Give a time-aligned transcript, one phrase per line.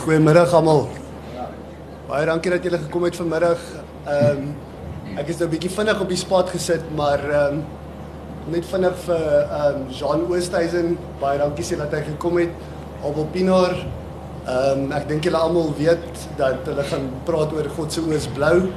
[0.00, 0.86] Goeiemôre almal.
[2.08, 3.64] Baie dankie dat julle gekom het vanmiddag.
[4.08, 7.64] Ehm um, ek is nou 'n bietjie vinnig op die spot gesit, maar ehm um,
[8.54, 12.48] net vinnig vir ehm um, Jean Oosthuizen, baie dankie sê dat hy gekom het.
[13.04, 13.76] Abel Pinaar.
[14.46, 18.16] Ehm um, ek dink julle almal weet dat hulle gaan praat oor God se oë
[18.16, 18.72] is blou.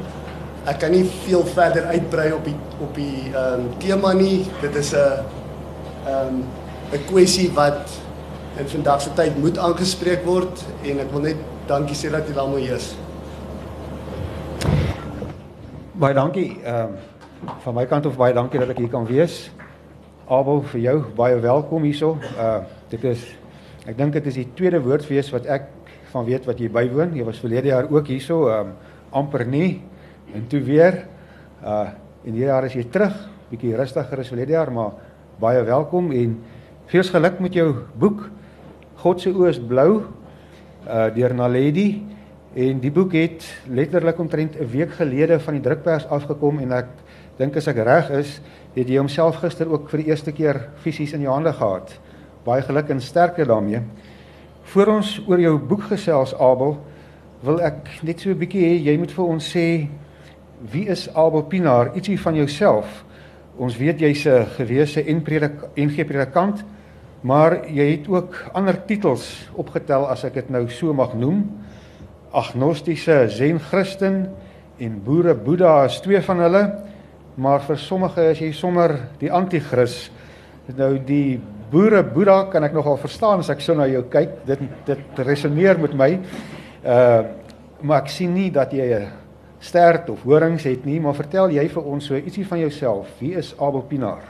[0.67, 4.43] Ek kan nie veel verder uitbrei op die op die ehm um, tema nie.
[4.61, 5.23] Dit is 'n
[6.05, 6.43] ehm um,
[6.91, 8.02] 'n kwessie wat
[8.59, 12.41] in vandag se tyd moet aangespreek word en ek wil net dankie sê dat julle
[12.43, 12.91] almal hier is.
[15.97, 16.59] Baie dankie.
[16.61, 17.01] Ehm um,
[17.59, 19.49] van my kant af baie dankie dat ek hier kan wees.
[20.31, 22.19] Abel vir jou baie welkom hierso.
[22.37, 22.61] Uh
[22.93, 23.25] dit is
[23.89, 25.65] ek dink dit is die tweede woordfees wat ek
[26.13, 27.17] van weet wat jy bywoon.
[27.17, 28.75] Jy was verlede jaar ook hierso, ehm um,
[29.13, 29.81] amper nie
[30.33, 31.07] en toe weer.
[31.63, 31.89] Uh
[32.23, 33.17] en hierdie jaar is jy terug,
[33.49, 34.93] bietjie rustiger as verlede jaar, maar
[35.41, 36.37] baie welkom en
[36.87, 38.29] veel geluk met jou boek.
[39.03, 41.87] God se oë is blou uh deur Naledi
[42.55, 46.87] en die boek het letterlik omtrent 'n week gelede van die drukpers afgekom en ek
[47.37, 48.39] dink as ek reg is,
[48.75, 51.99] het jy homself gister ook vir die eerste keer fisies in jou hande gehad.
[52.45, 53.81] Baie geluk en sterkte daarmee.
[54.63, 56.77] Voor ons oor jou boek gesels Abel,
[57.43, 59.87] wil ek net so 'n bietjie hê jy moet vir ons sê
[60.71, 61.91] wie is Abel Pinaar?
[61.95, 63.03] Ietsie van jouself.
[63.57, 66.63] Ons weet jy's 'n gewese en predik en gee predikant,
[67.23, 71.45] maar jy het ook ander titels opgetel as ek dit nou so mag noem.
[72.35, 74.25] Agnostiese zen Christen
[74.81, 76.63] en boere Boeddha is twee van hulle.
[77.39, 80.11] Maar vir sommige is jy sommer die anti-kris
[80.77, 81.39] nou die
[81.71, 84.43] boere Boeddha kan ek nogal verstaan as ek so na jou kyk.
[84.47, 86.11] Dit dit resoneer met my.
[86.83, 87.23] Uh
[87.83, 89.09] maar ek sien nie dat jy 'n
[89.59, 90.99] stert of horings het nie.
[90.99, 93.07] Maar vertel jy vir ons so ietsie van jouself.
[93.19, 94.23] Wie is Abel Pinaar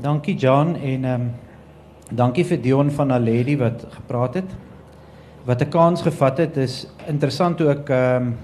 [0.00, 1.32] Dankie John en ehm um,
[2.10, 4.50] dankie vir Dion van Aledi wat gepraat het
[5.44, 8.34] wat 'n kans gevat het is interessant hoe ek ehm um,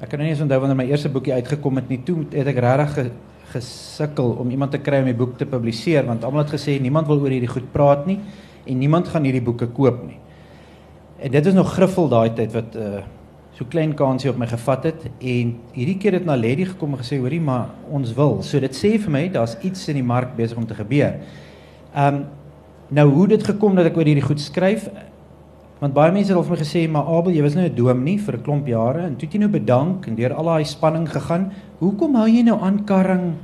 [0.00, 2.58] ek kan nie eens onthou wanneer my eerste boekie uitgekom het nie toe het ek
[2.58, 3.10] regtig ge,
[3.52, 7.06] gesukkel om iemand te kry om die boek te publiseer want almal het gesê niemand
[7.06, 8.18] wil oor hierdie goed praat nie
[8.66, 10.18] en niemand gaan hierdie boeke koop nie.
[11.18, 13.02] En dit is nog griffel daai tyd wat uh
[13.56, 17.00] so klein kansie op my gevat het en hierdie keer het na Lady gekom en
[17.00, 18.42] gesê hoorie maar ons wil.
[18.42, 21.16] So dit sê vir my daar's iets in die mark besig om te gebeur.
[21.96, 22.24] Um
[22.88, 24.84] nou hoe dit gekom dat ek oor hierdie goed skryf
[25.76, 28.02] Want baie mense het al vir my gesê, "Maar Abel, jy was nou 'n dom
[28.02, 30.64] nie vir 'n klomp jare en toe het jy nou bedank en deur al daai
[30.64, 31.52] spanning gegaan.
[31.78, 33.34] Hoekom hou jy nou aan karring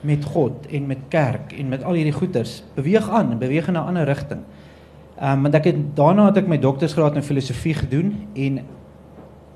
[0.00, 2.62] met God en met kerk en met al hierdie goeters?
[2.74, 4.40] Beweeg aan, beweeg in 'n ander rigting."
[5.20, 8.60] Ehm um, want ek het daarna het ek my doktorsgraad in filosofie gedoen en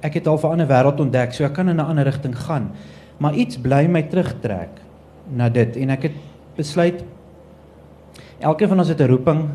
[0.01, 2.71] ek het al 'n ander wêreld ontdek, so ek kan in 'n ander rigting gaan.
[3.19, 4.81] Maar iets bly my terugtrek
[5.33, 6.17] na dit en ek het
[6.57, 7.05] besluit
[8.39, 9.49] elkeen van ons het 'n roeping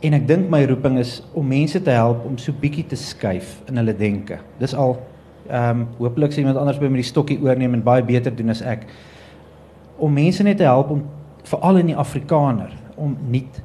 [0.00, 3.58] En ek dink my roeping is om mense te help om so bietjie te skuif
[3.68, 4.40] in hulle denke.
[4.60, 4.96] Dis al
[5.50, 8.52] ehm um, hopelik sien iemand anders by my die stokkie oorneem en baie beter doen
[8.52, 8.86] as ek.
[9.98, 11.02] Om mense net te help om
[11.50, 13.58] veral in die Afrikaner om nuut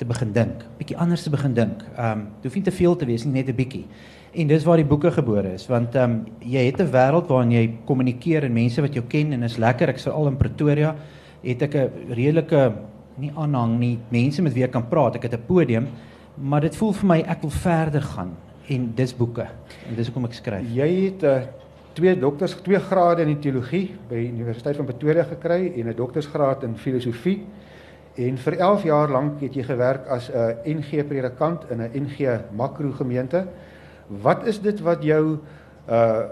[0.00, 1.84] te begin dink, bietjie anders te begin dink.
[1.94, 3.84] Ehm um, hoef nie te veel te wees nie, net 'n bietjie.
[4.34, 7.52] En dis waar die boeke gebore is want ehm um, jy het 'n wêreld waarin
[7.52, 9.88] jy kommunikeer en mense wat jou ken en is lekker.
[9.88, 10.96] Ek sou al in Pretoria
[11.42, 12.72] het ek 'n redelike
[13.16, 15.14] nie aanhang nie, mense met wie ek kan praat.
[15.14, 15.86] Ek het 'n podium,
[16.36, 18.36] maar dit voel vir my ek wil verder gaan
[18.68, 19.46] en dis boeke.
[19.88, 20.66] En dis hoekom ek skryf.
[20.74, 21.42] Jy het 'n uh,
[21.92, 26.76] twee dokters, twee grade in teologie by Universiteit van Pretoria gekry en 'n doktorsgraad in
[26.76, 27.44] filosofie.
[28.16, 31.90] En vir 11 jaar lank het jy gewerk as 'n uh, NG predikant in 'n
[32.02, 33.46] NG makro gemeente.
[34.22, 35.38] Wat is dit wat jou
[35.90, 36.22] uh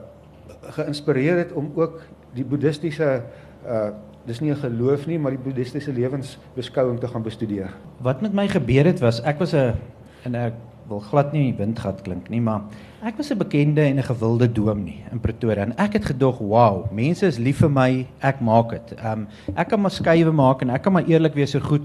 [0.63, 2.01] geïnspireer het om ook
[2.35, 3.23] die boeddhistiese
[3.67, 3.91] uh
[4.27, 7.75] dis nie 'n geloof nie, maar die boeddhistiese lewensbeskouing te gaan bestudeer.
[7.99, 9.75] Wat met my gebeur het was ek was 'n
[10.23, 10.53] en ek
[10.89, 12.63] wil glad nie windgat klink nie, maar
[13.03, 16.39] ek was 'n bekende en 'n gewilde doom nie in Pretoria en ek het gedog,
[16.39, 19.27] "Wow, mense is lief vir my, ek maak dit." Um
[19.57, 21.83] ek kan maar skuwe maak en ek kan maar eerlik wees oor goed.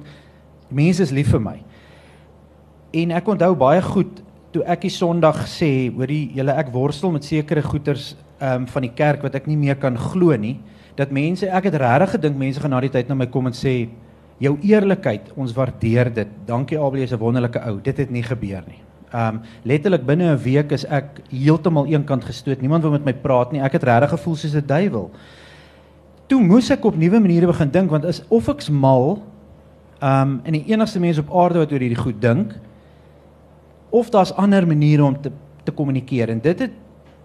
[0.69, 1.63] Mense is lief vir my.
[2.91, 4.24] En ek onthou baie goed
[4.57, 8.94] toe ek die Sondag sê, hoorie, julle ek worstel met sekere goeters um van die
[8.94, 10.59] kerk wat ek nie meer kan glo nie
[10.98, 13.56] dat mense ek het regtig gedink mense gaan na die tyd na my kom en
[13.57, 13.88] sê
[14.42, 16.30] jou eerlikheid ons waardeer dit.
[16.45, 17.80] Dankie Abel jy's 'n wonderlike ou.
[17.81, 18.81] Dit het nie gebeur nie.
[19.13, 22.62] Um letterlik binne 'n week is ek heeltemal eenkant gestoot.
[22.62, 23.62] Niemand wil met my praat nie.
[23.62, 25.12] Ek het regtig gevoel soos 'n duiwel.
[26.27, 29.24] Toe moes ek op nuwe maniere begin dink want is of ek's mal
[30.01, 32.54] um en die enigste mens op aarde wat oor hierdie goed dink
[33.89, 35.31] of daar's ander maniere om te
[35.68, 36.72] te kommunikeer en dit het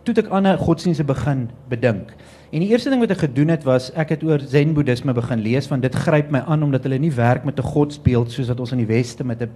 [0.03, 2.11] toe ek ander godsdienste begin bedink.
[2.50, 5.44] En die eerste ding wat ek gedoen het was ek het oor Zen Boeddhisme begin
[5.44, 8.61] lees want dit gryp my aan omdat hulle nie werk met 'n godsbeeld soos wat
[8.61, 9.50] ons in die weste met 'n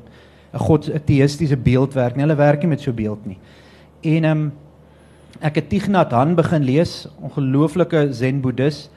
[0.55, 2.23] 'n god 'n teïstiese beeldwerk nie.
[2.23, 3.38] Hulle werk nie met so 'n beeld nie.
[4.02, 4.52] En ehm um,
[5.41, 8.88] ek het Thich Nhat Hanh begin lees, ongelooflike Zen Boeddhis.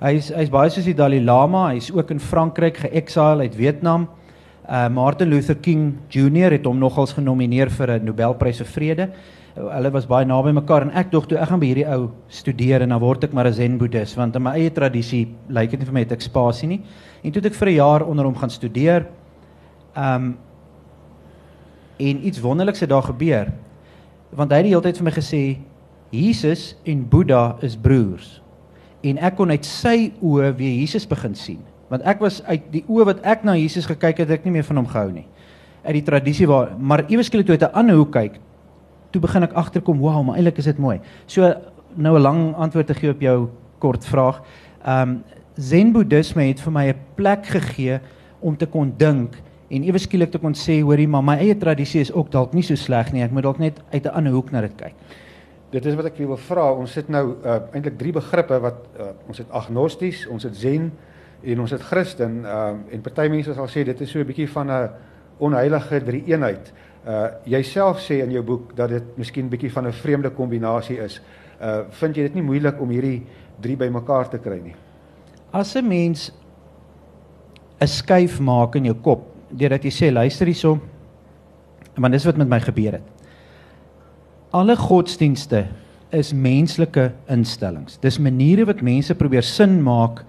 [0.00, 4.08] Hy's hy's baie soos die Dalai Lama, hy's ook in Frankryk geëxile uit Vietnam.
[4.62, 9.10] Uh Martin Luther King Jr het hom nogals genomineer vir 'n Nobelprys vir vrede.
[9.56, 12.82] Hulle was baie naby mekaar en ek dink toe ek gaan by hierdie ou studeer
[12.82, 15.80] en dan word ek maar 'n Zen Boeddhis want in my eie tradisie lyk dit
[15.80, 16.80] nie vir my het ek spasie nie.
[17.24, 19.06] En toe het ek vir 'n jaar onder hom gaan studeer.
[19.96, 20.38] Um
[21.98, 23.52] en iets wonderliks het daar gebeur.
[24.30, 25.58] Want hy het die hele tyd vir my gesê
[26.10, 28.40] Jesus en Boeddha is broers.
[29.02, 31.71] En ek kon uit sy oë weer Jesus begin sien.
[31.92, 34.54] Want ek was uit die oë wat ek na Jesus gekyk het, het ek nie
[34.56, 35.26] meer van hom gehou nie.
[35.84, 38.40] Uit die tradisie waar maar ewe skielik toe uit 'n ander hoek kyk,
[39.12, 41.00] toe begin ek agterkom, wow, maar eintlik is dit mooi.
[41.26, 41.52] So
[41.94, 43.48] nou 'n lang antwoord te gee op jou
[43.78, 44.42] kort vraag.
[44.86, 45.22] Um
[45.56, 48.00] Zen Boeddhisme het vir my 'n plek gegee
[48.40, 49.36] om te kon dink
[49.72, 52.62] en ewe skielik te kon sê hoorie maar my eie tradisie is ook dalk nie
[52.62, 54.94] so sleg nie ek moet dalk net uit 'n ander hoek na dit kyk
[55.70, 59.12] dit is wat ek wil vra ons sit nou uh, eintlik drie begrippe wat uh,
[59.28, 60.92] ons het agnosties ons het zen
[61.44, 64.48] en ons het christen uh, en party mense sal sê dit is so 'n bietjie
[64.48, 64.90] van 'n
[65.38, 66.72] onheilige drie eenheid
[67.06, 71.20] uh jouself sê in jou boek dat dit miskien bietjie van 'n vreemde kombinasie is
[71.60, 73.22] uh vind jy dit nie moeilik om hierdie
[73.60, 74.74] drie bymekaar te kry nie
[75.52, 76.32] as 'n mens
[77.80, 80.78] 'n skuif maak in jou kop deurdat jy sê luister hierso
[81.96, 83.08] want dis wat met my gebeur het.
[84.52, 85.66] Alle godsdienste
[86.12, 87.98] is menslike instellings.
[88.00, 90.24] Dis maniere wat mense probeer sin maak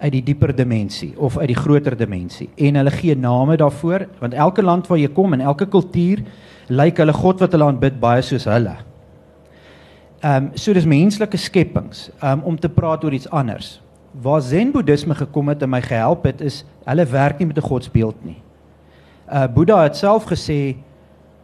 [0.00, 4.34] uit die dieper dimensie of uit die groter dimensie en hulle gee name daarvoor want
[4.34, 6.24] elke land waar jy kom en elke kultuur
[6.68, 8.76] lyk hulle god wat hulle aanbid baie soos hulle.
[10.20, 13.80] Ehm um, so dis menslike skepings um, om te praat oor iets anders.
[14.12, 17.68] Waar Zen Boeddhisme gekom het en my gehelp het is hulle werk nie met 'n
[17.68, 18.40] godsbeeld nie
[19.30, 20.74] uh Boeddha het self gesê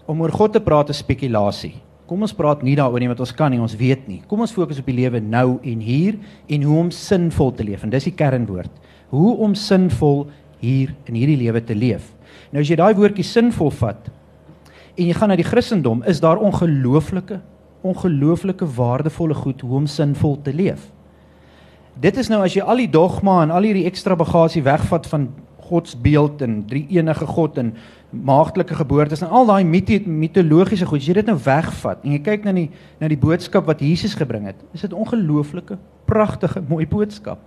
[0.07, 1.75] om oor God te praat is spekulasie.
[2.07, 4.21] Kom ons praat nie daaroor nie want ons kan nie, ons weet nie.
[4.31, 7.83] Kom ons fokus op die lewe nou en hier en hoe om sinvol te leef
[7.83, 8.71] en dis die kernwoord.
[9.11, 10.29] Hoe om sinvol
[10.63, 12.13] hier in hierdie lewe te leef.
[12.53, 14.11] Nou as jy daai woordjie sinvol vat
[14.97, 17.43] en jy gaan na die Christendom, is daar ongelooflike
[17.87, 20.89] ongelooflike waardevolle goed hoe om sinvol te leef.
[22.01, 25.29] Dit is nou as jy al die dogma en al hierdie ekstra bagasie wegvat van
[25.69, 27.75] godsbeeld en drie enige God en
[28.11, 32.47] maagdelike geboortes en al daai mitologiese goed, as jy dit nou wegvat en jy kyk
[32.47, 32.69] na die
[33.01, 37.43] na die boodskap wat Jesus gebring het, is dit ongelooflike, pragtige, mooi boodskap.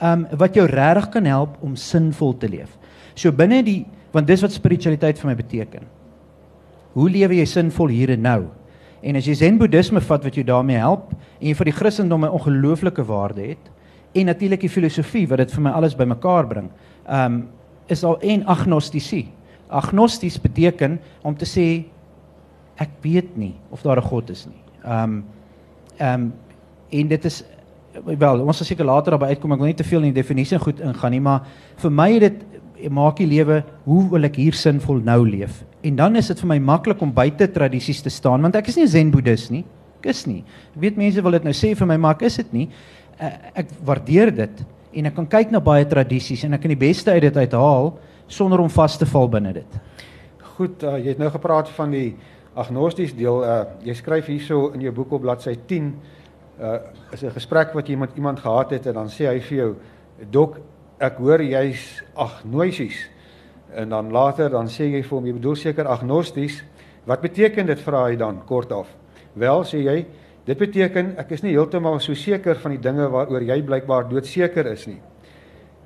[0.00, 2.78] Um wat jou regtig kan help om sinvol te leef.
[3.14, 3.82] So binne die
[4.14, 5.88] want dis wat spiritualiteit vir my beteken.
[6.94, 8.40] Hoe lewe jy sinvol hier en nou?
[9.04, 12.24] En as jy Zen Boeddhisme vat wat jou daarmee help en jy vir die Christendom
[12.24, 13.70] 'n ongelooflike waarde het
[14.14, 16.70] en natuurlik die filosofie wat dit vir my alles bymekaar bring.
[17.08, 17.48] Um
[17.86, 19.28] is al en agnostisie.
[19.68, 21.66] Agnosties beteken om te sê
[22.80, 24.62] ek weet nie of daar 'n God is nie.
[24.84, 25.24] Ehm um,
[25.98, 26.32] ehm um,
[26.90, 27.44] en dit is
[28.04, 29.52] wel ons sal seker later daarby uitkom.
[29.52, 31.46] Ek wil nie te veel in die definisie goed ingaan nie maar
[31.76, 35.64] vir my het dit maak die lewe hoe wil ek hier sinvol nou leef?
[35.82, 38.76] En dan is dit vir my maklik om buite tradisies te staan want ek is
[38.76, 39.64] nie 'n zen boeddhis nie.
[40.00, 40.44] Ek is nie.
[40.74, 42.68] Ek weet mense wil dit nou sê vir my maar ek is dit nie.
[43.20, 46.80] Uh, ek waardeer dit en ek kan kyk na baie tradisies en ek kan die
[46.80, 47.92] beste uit dit uithaal
[48.26, 49.78] sonder om vas te val binne dit.
[50.54, 52.14] Goed, uh, jy het nou gepraat van die
[52.54, 53.42] agnosties deel.
[53.42, 55.94] Uh, jy skryf hierso in jou boek op bladsy 10
[56.60, 56.78] uh
[57.12, 59.74] is 'n gesprek wat jy met iemand gehad het en dan sê hy vir jou
[60.30, 60.58] dok
[61.00, 63.10] ek hoor jy's agnosies
[63.74, 66.62] en dan later dan sê jy vir hom jy bedoel seker agnosties
[67.06, 68.86] wat beteken dit vra hy dan kort af
[69.34, 70.06] wel sê jy
[70.44, 74.66] Dit beteken ek is nie heeltemal so seker van die dinge waaroor jy blykbaar doodseker
[74.74, 75.00] is nie.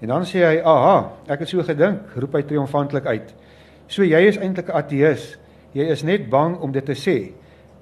[0.02, 3.34] En dan sê hy, "Aha, ek het so gedink," roep hy triomfantelik uit.
[3.86, 5.38] "So jy is eintlik 'n ateïs.
[5.74, 7.32] Jy is net bang om dit te sê.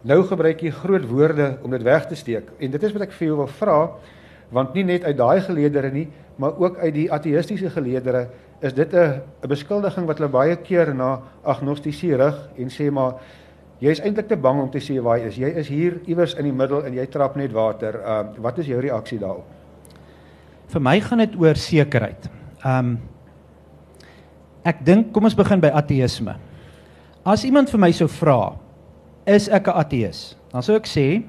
[0.03, 3.13] Nou gebruik jy groot woorde om dit weg te steek." En dit is wat ek
[3.13, 3.91] vir jou wil vra,
[4.51, 8.29] want nie net uit daai geleedere nie, maar ook uit die ateïstiese geleedere
[8.61, 13.15] is dit 'n 'n beskuldiging wat hulle baie keer na agnostisie rig en sê maar
[13.81, 15.37] Jy is eintlik te bang om te sê waar jy is.
[15.37, 18.01] Jy is hier iewers in die middel en jy trap net water.
[18.01, 19.45] Ehm uh, wat is jou reaksie daarop?
[20.73, 22.31] Vir my gaan dit oor sekerheid.
[22.63, 22.97] Ehm um,
[24.67, 26.35] ek dink kom ons begin by ateïsme.
[27.23, 28.57] As iemand vir my sou vra,
[29.27, 30.35] is ek 'n ateïs?
[30.53, 31.23] Dan sou ek sê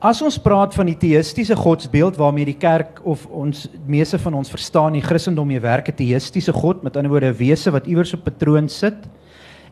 [0.00, 4.50] as ons praat van die teïstiese godsbeeld waarmee die kerk of ons meeste van ons
[4.50, 8.14] verstaan, die Christendom jy werk 'n teïstiese god, met ander woorde 'n wese wat iewers
[8.14, 8.94] op 'n troon sit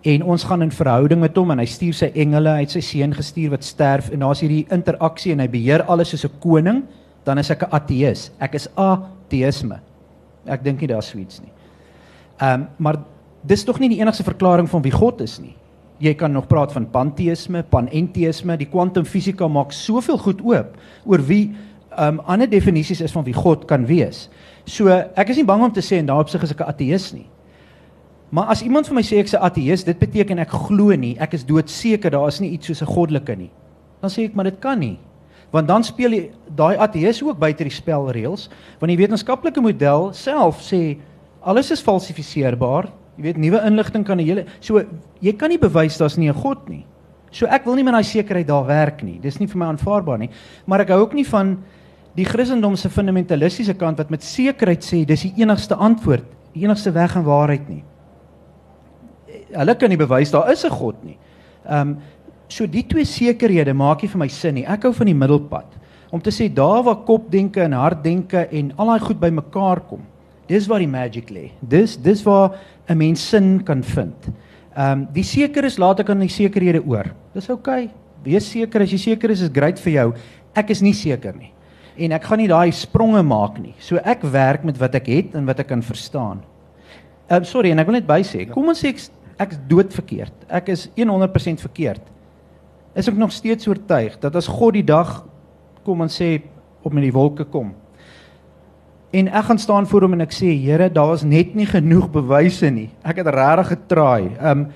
[0.03, 2.81] en ons gaan in verhouding met hom en hy stuur sy engele, hy het sy
[2.81, 6.85] seun gestuur wat sterf en daar's hierdie interaksie en hy beheer alles soos 'n koning,
[7.25, 8.31] dan is ek 'n ateïs.
[8.41, 9.81] Ek is ateïsme.
[10.47, 11.53] Ek dink nie daar's suits nie.
[12.41, 12.97] Ehm um, maar
[13.43, 15.55] dis tog nie die enigste verklaring van wie God is nie.
[15.99, 21.55] Jy kan nog praat van panteïsme, panenteïsme, die kwantumfisika maak soveel goed oop oor wie
[21.99, 24.29] um ander definisies is van wie God kan wees.
[24.67, 27.13] So ek is nie bang om te sê en daarop sig is ek 'n ateïs
[27.15, 27.27] nie.
[28.31, 31.35] Maar as iemand vir my sê ek's 'n ateïs, dit beteken ek glo nie, ek
[31.35, 33.51] is doodseker daar is nie iets soos 'n goddelike nie.
[34.01, 34.99] Dan sê ek maar dit kan nie.
[35.53, 38.49] Want dan speel jy daai ateïs ook buite die spelreëls,
[38.81, 40.99] want die wetenskaplike model self sê
[41.43, 42.91] alles is falsifiseerbaar.
[43.17, 44.83] Jy weet nuwe inligting kan 'n hele so
[45.21, 46.85] jy kan nie bewys daar's nie 'n god nie.
[47.31, 49.19] So ek wil nie met daai sekerheid daar werk nie.
[49.19, 50.31] Dis nie vir my aanvaarbaar nie.
[50.67, 51.59] Maar ek hou ook nie van
[52.17, 56.93] die Christendom se fundamentalistiese kant wat met sekerheid sê dis die enigste antwoord, die enigste
[56.93, 57.85] weg en waarheid nie.
[59.55, 61.19] Hulle kan nie bewys daar is 'n God nie.
[61.69, 61.99] Ehm um,
[62.49, 64.67] so die twee sekerhede maak nie vir my sin nie.
[64.67, 65.67] Ek hou van die middelpad
[66.11, 70.01] om te sê daar waar kopdenke en hartdenke en al daai goed bymekaar kom.
[70.47, 71.51] Dis waar die magic lê.
[71.61, 72.55] Dis dis waar
[72.89, 74.29] 'n mens sin kan vind.
[74.77, 77.07] Ehm um, die seker is laat ek aan die sekerhede oor.
[77.35, 77.85] Dis oukei.
[77.85, 77.95] Okay.
[78.25, 80.15] Wees seker as jy seker is is great vir jou.
[80.55, 81.53] Ek is nie seker nie.
[81.97, 83.75] En ek gaan nie daai spronge maak nie.
[83.79, 86.43] So ek werk met wat ek het en wat ek kan verstaan.
[87.29, 89.01] Ehm um, sorry en ek wil net by sê, kom ons sê ek
[89.39, 90.47] ek's dood verkeerd.
[90.49, 92.03] Ek is 100% verkeerd.
[92.97, 95.25] Is ek nog steeds oortuig dat as God die dag
[95.85, 96.41] kom en sê
[96.83, 97.75] op met die wolke kom,
[99.17, 102.09] En ek gaan staan voor hom en ek sê Here, daar was net nie genoeg
[102.13, 102.89] bewyse nie.
[103.07, 104.35] Ek het regtig getraai.
[104.41, 104.69] Um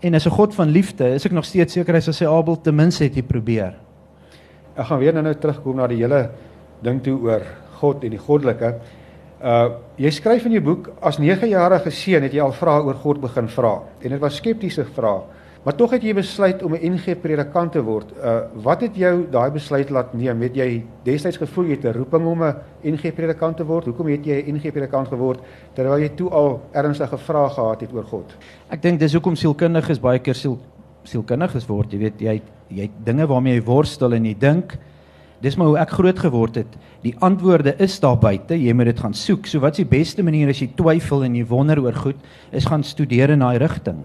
[0.00, 2.56] en as 'n God van liefde, is ek nog steeds seker hy sal sê Abel
[2.56, 3.74] ten minste het jy probeer.
[4.76, 6.30] Ek gaan weer nou-nou terugkom na die hele
[6.82, 7.42] ding toe oor
[7.80, 8.74] God en die goddelike.
[9.42, 9.68] Uh
[10.00, 13.48] jy skryf in jou boek as 9-jarige seun het jy al vrae oor God begin
[13.48, 15.22] vra en dit was skeptiese vrae.
[15.66, 18.12] Maar tog het jy besluit om 'n NG predikant te word.
[18.16, 20.40] Uh wat het jou daai besluit laat neem?
[20.40, 23.84] Het jy destyds gevoel jy het 'n roeping om 'n NG predikant te word?
[23.84, 25.40] Hoekom het jy 'n NG predikant geword
[25.74, 28.36] terwyl jy toe al ernstige vrae gehad het oor God?
[28.70, 30.58] Ek dink dis hoekom sielkundig is baie keer siel
[31.02, 31.92] sielkundig is word.
[31.92, 34.78] Jy weet jy jy dinge waarmee jy worstel en jy dink
[35.40, 36.76] dis maar hoe ek groot geword het.
[37.02, 38.56] Die antwoorde is daar buite.
[38.58, 39.46] Jy moet dit gaan soek.
[39.46, 42.16] So wat is die beste manier as jy twyfel en jy wonder oor goed,
[42.52, 44.04] is gaan studeer in daai rigting.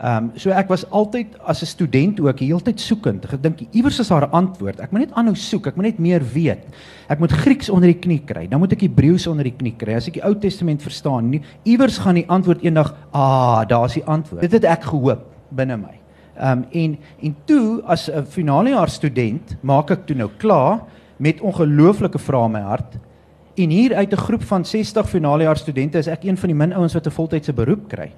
[0.00, 3.24] Ehm um, so ek was altyd as 'n student ook heeltyd soekend.
[3.32, 4.80] Ek dink iewers is daar 'n antwoord.
[4.80, 5.66] Ek moet net aanhou soek.
[5.66, 6.64] Ek moet net meer weet.
[7.08, 8.48] Ek moet Grieks onder die knie kry.
[8.48, 9.94] Dan moet ek Hebreëus onder die knie kry.
[9.94, 14.40] As ek die Ou Testament verstaan, iewers gaan die antwoord eendag, ah, daar's die antwoord.
[14.40, 15.20] Dit het ek gehoop
[15.50, 15.99] binne my.
[16.40, 20.80] Um, en en toe as 'n finale jaar student maak ek toe nou klaar
[21.16, 22.98] met ongelooflike vrae in my hart.
[23.54, 26.56] En hier uit 'n groep van 60 finale jaar studente is ek een van die
[26.56, 28.12] min ouens wat 'n voltydse beroep kry.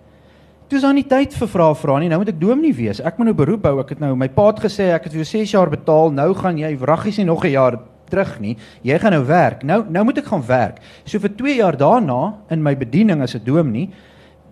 [0.66, 2.08] Toe is daar nie tyd vir vrae vra nie.
[2.08, 3.00] Nou moet ek dominee wees.
[3.00, 3.80] Ek moet nou beroep hou.
[3.80, 6.12] Ek het nou my pa het gesê ek het vir jou 6 jaar betaal.
[6.12, 8.56] Nou gaan jy wraggies nie nog 'n jaar terug nie.
[8.82, 9.62] Jy gaan nou werk.
[9.64, 10.78] Nou nou moet ek gaan werk.
[11.04, 13.90] So vir 2 jaar daarna in my bediening as 'n dominee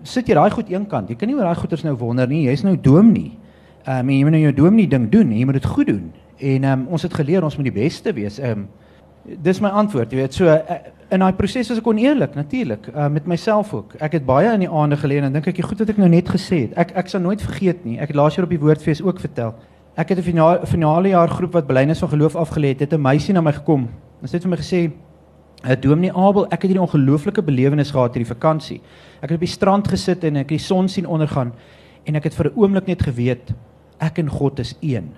[0.03, 1.11] sit jy daai goed eenkant.
[1.11, 2.47] Jy kan nie oor daai goeters nou wonder nie.
[2.49, 3.37] Jy's nou dominee.
[3.85, 5.33] Ehm um, jy moet nou jou dominee ding doen.
[5.33, 6.13] Jy moet dit goed doen.
[6.37, 8.39] En ehm um, ons het geleer ons moet die beste wees.
[8.39, 8.69] Ehm um,
[9.45, 10.35] dis my antwoord, jy weet.
[10.35, 10.77] So uh,
[11.13, 13.95] in daai proses was ek oneerlik natuurlik uh, met myself ook.
[14.01, 16.29] Ek het baie in die aande geleer en dink ek, goed wat ek nou net
[16.29, 16.77] gesê het.
[16.81, 17.99] Ek ek sal nooit vergeet nie.
[18.01, 19.55] Ek het laas jaar op die woordfees ook vertel.
[19.97, 22.81] Ek het 'n finale finale jaar groep wat belynis van geloof afgelê het.
[22.81, 23.89] Het 'n meisie na my gekom.
[24.25, 24.93] Sy het vir my gesê,
[25.63, 28.81] "Ag eh, Dominee Abel, ek het hierdie ongelooflike belewenis gehad hierdie vakansie.
[29.23, 31.53] Ek het op die strand gesit en ek het die son sien ondergaan
[32.05, 33.53] en ek het vir 'n oomblik net geweet
[34.01, 35.13] ek en God is een."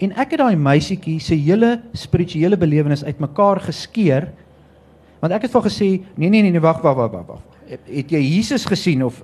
[0.00, 4.30] En ek het daai meisietjie se hele spirituele belewenis uitmekaar geskeur
[5.20, 7.42] Want ek het vir gesê, nee nee nee, nee wag wag wag wag.
[7.68, 9.20] Het, het jy Jesus gesien of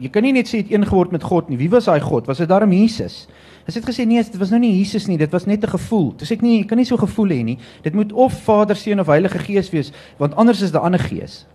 [0.00, 1.58] jy kan nie net sê het een geword met God nie.
[1.60, 2.26] Wie was daai God?
[2.26, 3.26] Was dit daarom Jesus?
[3.66, 6.14] Hy het gesê nee, dit was nou nie Jesus nie, dit was net 'n gevoel.
[6.16, 7.58] Dis ek nie, jy kan nie so gevoel hê nie.
[7.82, 11.00] Dit moet of Vader, Seun of Heilige Gees wees, want anders is dit 'n ander
[11.00, 11.46] gees.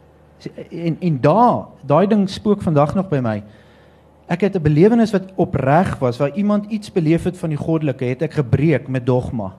[0.72, 3.44] En en daar, daai ding spook vandag nog by my.
[4.28, 8.06] Ek het 'n belewenis wat opreg was waar iemand iets beleef het van die goddelike,
[8.06, 9.54] het ek gebreek met dogma.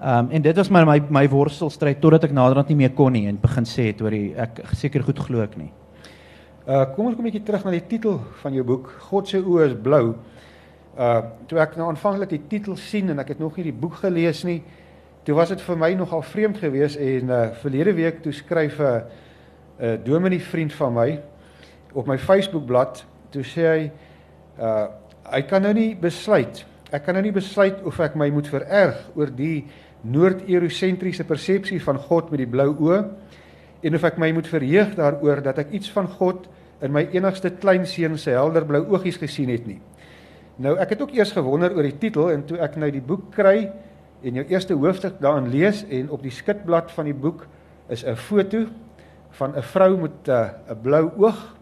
[0.00, 3.12] Ehm um, en dit was my my my worstelstryd totdat ek naderhand nie meer kon
[3.12, 5.70] nie en begin sê het oor die ek seker goed glo ek nie.
[6.66, 9.38] Uh kom ons kom 'n bietjie terug na die titel van jou boek God se
[9.38, 10.14] oë is blou.
[10.98, 13.94] Uh toe ek nou aanvanklik die titel sien en ek het nog nie die boek
[13.94, 14.62] gelees nie,
[15.24, 18.82] toe was dit vir my nogal vreemd geweest en uh verlede week toe skryf 'n
[18.82, 19.00] uh,
[19.80, 21.20] uh, dominee vriend van my
[21.92, 23.84] op my Facebookblad, toe sê hy
[24.58, 24.88] uh
[25.28, 26.62] hy kan nou nie besluit.
[26.88, 29.66] Ek kan nou nie besluit of ek my moet vererg oor die
[30.08, 33.02] noord-eurosentriese persepsie van God met die blou oë
[33.84, 36.46] en of ek my moet verheug daaroor dat ek iets van God
[36.80, 39.76] in my enigste kleinseun se helder blou oogies gesien het nie.
[40.64, 43.28] Nou ek het ook eers gewonder oor die titel en toe ek nou die boek
[43.36, 43.68] kry
[44.24, 47.44] en jou eerste hoofstuk daarin lees en op die skitblad van die boek
[47.92, 48.64] is 'n foto
[49.36, 51.58] van 'n vrou met 'n 'n blou oog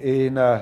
[0.00, 0.58] En uh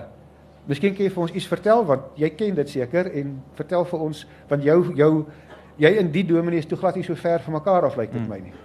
[0.68, 4.06] miskien kan jy vir ons iets vertel want jy ken dit seker en vertel vir
[4.08, 5.12] ons want jou jou
[5.78, 8.20] jy in die dominee is toe glad nie so ver van mekaar af lyk dit
[8.20, 8.28] hmm.
[8.28, 8.56] my nie.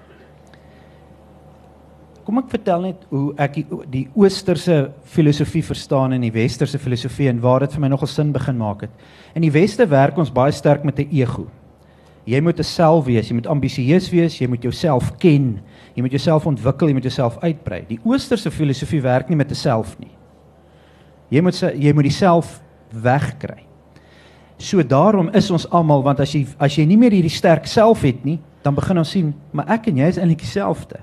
[2.24, 4.78] Kom ek vertel net hoe ek die, die oosterse
[5.12, 8.86] filosofie verstaan en die westerse filosofie en waar dit vir my nogal sin begin maak
[8.86, 9.04] het.
[9.36, 11.50] In die weste werk ons baie sterk met 'n ego.
[12.26, 15.60] Jy moet 'n self wees, jy moet ambisieus wees, jy moet jouself ken,
[15.96, 17.84] jy moet jouself ontwikkel, jy moet jouself uitbrei.
[17.88, 20.12] Die oosterse filosofie werk nie met 'n self nie.
[21.34, 22.60] Jy moet jy moet diself
[22.94, 23.64] wegkry.
[24.62, 28.04] So daarom is ons almal want as jy as jy nie meer hierdie sterk self
[28.06, 31.02] het nie, dan begin ons sien, maar ek en jy is eintlik dieselfde.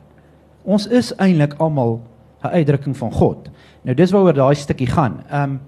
[0.64, 2.00] Ons is eintlik almal
[2.44, 3.50] 'n uitdrukking van God.
[3.84, 5.24] Nou dis waaroor daai stukkie gaan.
[5.30, 5.60] Ehm um,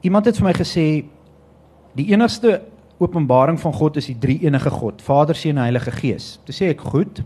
[0.00, 1.04] Iemand het vir my gesê
[1.92, 2.62] die enigste
[2.98, 6.38] openbaring van God is die drie enige God, Vader, Seun en Heilige Gees.
[6.44, 7.22] Toe sê ek, "Goed.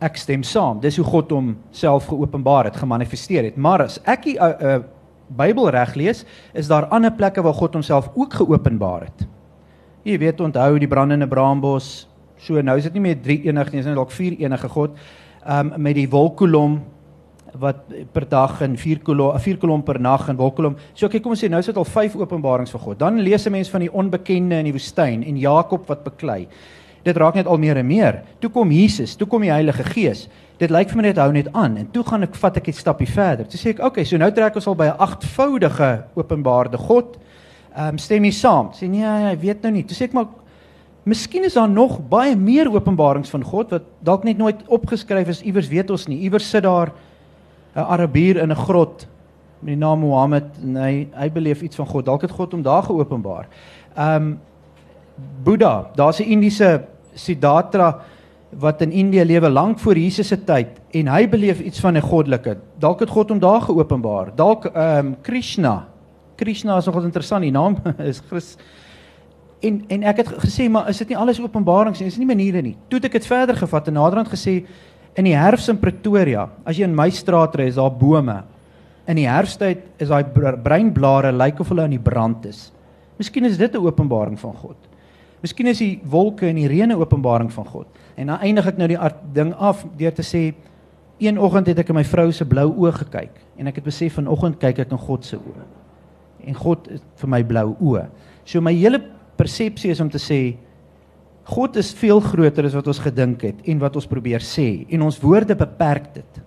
[0.00, 0.80] Ek stem saam.
[0.80, 3.56] Dis hoe God homself geopenbaar het, gemanifesteer het.
[3.56, 4.78] Maar as ek die uh, uh,
[5.30, 6.24] Bybel reg lees,
[6.56, 9.26] is daar ander plekke waar God homself ook geopenbaar het.
[10.02, 12.08] Jy weet, onthou die brandende braambos.
[12.40, 14.96] So nou is dit nie meer drie enig nie, is dit dalk vier enige God.
[15.44, 16.80] Ehm um, met die wolkkolom
[17.58, 20.76] wat per dag en 4 kolom 4 kolom per nag en wolkolom.
[20.94, 22.98] So kyk kom ons sê nou sit al 5 openbarings van God.
[22.98, 26.46] Dan lees 'n mens van die onbekende in die woestyn en Jakob wat beklei.
[27.02, 28.22] Dit raak net al meer en meer.
[28.38, 30.28] Toe kom Jesus, toe kom die Heilige Gees.
[30.58, 32.72] Dit lyk vir my net hou net aan en toe gaan ek vat ek 'n
[32.72, 33.46] stappie verder.
[33.46, 37.16] Toe sê ek, "Oké, okay, so nou trek ons al by 'n agtvoudige openbaarde God."
[37.76, 38.70] Ehm um, stem jy saam?
[38.72, 39.84] Sê nee, hy weet nou nie.
[39.84, 40.26] Toe sê ek maar
[41.02, 45.40] Miskien is daar nog baie meer openbarings van God wat dalk net nooit opgeskryf is
[45.42, 46.18] iewers weet ons nie.
[46.26, 46.92] Iewers sit daar
[47.74, 49.06] 'n Arabier in 'n grot
[49.60, 52.04] met die naam Mohammed en hy hy beleef iets van God.
[52.04, 53.48] Dalk het God hom daar geopenbaar.
[53.96, 54.40] Ehm um,
[55.44, 58.00] Boeddha, daar's 'n Indiese Siddhartha
[58.50, 62.02] wat in Indië lewe lank voor Jesus se tyd en hy beleef iets van 'n
[62.02, 62.56] goddelike.
[62.78, 64.34] Dalk het God hom daar geopenbaar.
[64.34, 65.86] Dalk ehm um, Krishna.
[66.36, 67.42] Krishna is nogal interessant.
[67.42, 67.76] Die naam
[68.10, 68.56] is Chris
[69.60, 72.06] en en ek het gesê maar is dit nie alles openbarings nie?
[72.06, 72.76] Is dit nie maniere nie?
[72.88, 74.64] Toe het ek dit verder gevat en naderhand gesê
[75.18, 78.38] In die herfs in Pretoria, as jy in my straat ry, is daar bome.
[79.10, 80.22] In die herfstyd is daai
[80.62, 82.68] breinblare lyk of hulle in die brand is.
[83.18, 84.76] Miskien is dit 'n openbaring van God.
[85.40, 87.86] Miskien is die wolke en die reën 'n openbaring van God.
[88.16, 88.98] En dan eindig ek nou die
[89.32, 90.54] ding af deur te sê
[91.18, 94.14] een oggend het ek in my vrou se blou oë gekyk en ek het besef
[94.14, 95.64] vanoggend kyk ek in God se oë.
[96.48, 98.06] En God is vir my blou oë.
[98.44, 99.00] So my hele
[99.36, 100.56] persepsie is om te sê
[101.44, 105.02] God is veel groter as wat ons gedink het en wat ons probeer sê en
[105.02, 106.40] ons woorde beperk dit.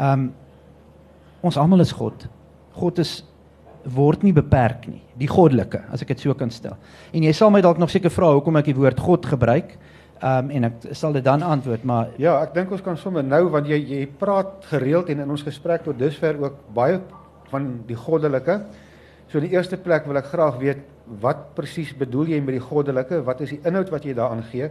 [0.00, 0.32] Um
[1.46, 2.26] ons almal is God.
[2.74, 3.20] God is
[3.94, 6.76] word nie beperk nie, die goddelike, as ek dit so kan stel.
[7.14, 9.76] En jy sal my dalk nog seker vra hoekom ek die woord God gebruik.
[10.24, 13.42] Um en ek sal dit dan antwoord, maar ja, ek dink ons kan sommer nou
[13.52, 16.98] want jy jy praat gereeld en in ons gesprek tot dusver ook baie
[17.50, 18.62] van die goddelike.
[19.28, 20.80] So in die eerste plek wil ek graag weet
[21.20, 23.20] wat presies bedoel jy met die goddelike?
[23.26, 24.70] Wat is die inhoud wat jy daaraan gee?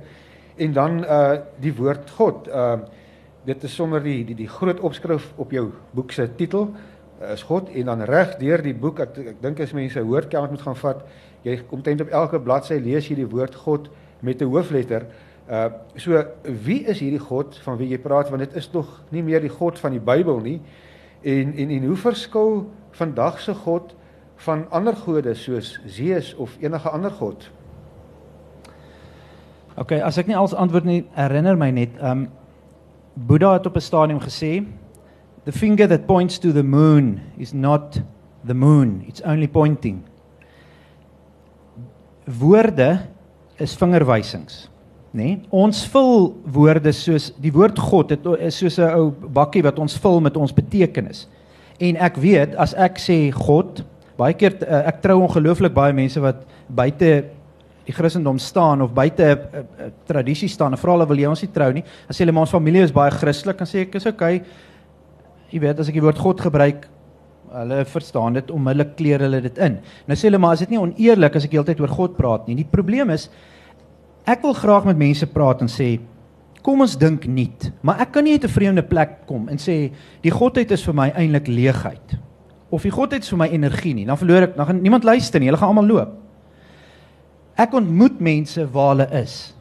[0.57, 2.49] En dan uh die woord God.
[2.49, 2.79] Uh
[3.45, 6.94] dit is sommer die die die groot opskrif op jou boek se titel uh,
[7.33, 10.49] is God en dan reg deur die boek ek ek dink as mense hoor kan
[10.49, 11.05] moet gaan vat
[11.45, 13.89] jy kom teen op elke bladsy lees jy die woord God
[14.21, 15.05] met 'n hoofletter.
[15.49, 19.23] Uh so wie is hierdie God van wie jy praat want dit is tog nie
[19.23, 20.61] meer die God van die Bybel nie.
[21.21, 23.95] En en en hoe verskil vandag se God
[24.35, 27.51] van ander gode soos Zeus of enige ander god?
[29.75, 32.27] OK, as ek nie als antwoord nie herinner my net, um
[33.15, 34.65] Boeddha het op 'n stadium gesê,
[35.45, 37.99] the finger that points to the moon is not
[38.43, 40.03] the moon, it's only pointing.
[42.27, 43.07] Woorde
[43.59, 44.67] is vingerwysings,
[45.13, 45.23] nê?
[45.23, 45.41] Nee?
[45.53, 49.97] Ons vul woorde soos die woord God, dit is soos 'n ou bakkie wat ons
[49.97, 51.27] vul met ons betekenis.
[51.79, 53.83] En ek weet as ek sê God,
[54.17, 57.25] baie keer uh, ek trou ongelooflik baie mense wat buite
[57.85, 61.41] die Christendom staan of buite 'n uh, tradisie staan en vra hulle wil jy ons
[61.41, 61.83] nie trou nie.
[62.09, 64.41] As hulle maar ons familie is baie Christelik en sê ek is okay.
[65.55, 66.89] Jy weet as ek die woord God gebruik,
[67.55, 69.77] hulle verstaan dit onmiddellik kleer hulle dit in.
[70.09, 72.57] Nou sê hulle maar is dit nie oneerlik as ek heeltyd oor God praat nie.
[72.59, 73.29] Die probleem is
[74.27, 75.93] ek wil graag met mense praat en sê
[76.65, 79.93] kom ons dink nuut, maar ek kan nie uit 'n vreemde plek kom en sê
[80.21, 82.17] die godheid is vir my eintlik leegheid
[82.71, 84.05] of die godheid vir my energie nie.
[84.05, 85.47] Dan verloor ek, dan gaan niemand luister nie.
[85.47, 86.15] Hulle gaan almal loop.
[87.55, 89.55] Ek ontmoet mense waar hulle is.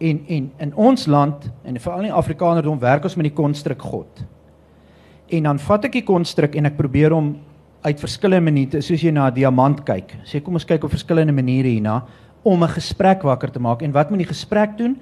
[0.00, 4.24] En en in ons land en veral in Afrikanerdom werk ons met die konstruk God.
[5.32, 7.32] En dan vat ek die konstruk en ek probeer hom
[7.82, 10.14] uit verskillende maniere, soos jy na 'n diamant kyk.
[10.24, 12.04] Sê kom ons kyk op verskillende maniere hierna
[12.44, 13.82] om 'n gesprek wakker te maak.
[13.82, 15.00] En wat moet die gesprek doen?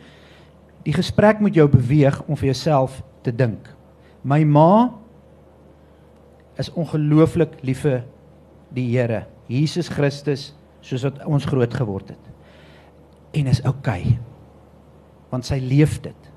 [0.85, 3.69] Die gesprek moet jou beweeg om vir jouself te dink.
[4.23, 4.91] My ma
[6.59, 8.05] is ongelooflik lief vir
[8.73, 12.25] die Here, Jesus Christus, soos wat ons groot geword het.
[13.33, 14.01] En is oukei.
[14.01, 14.19] Okay,
[15.31, 16.31] want sy leef dit.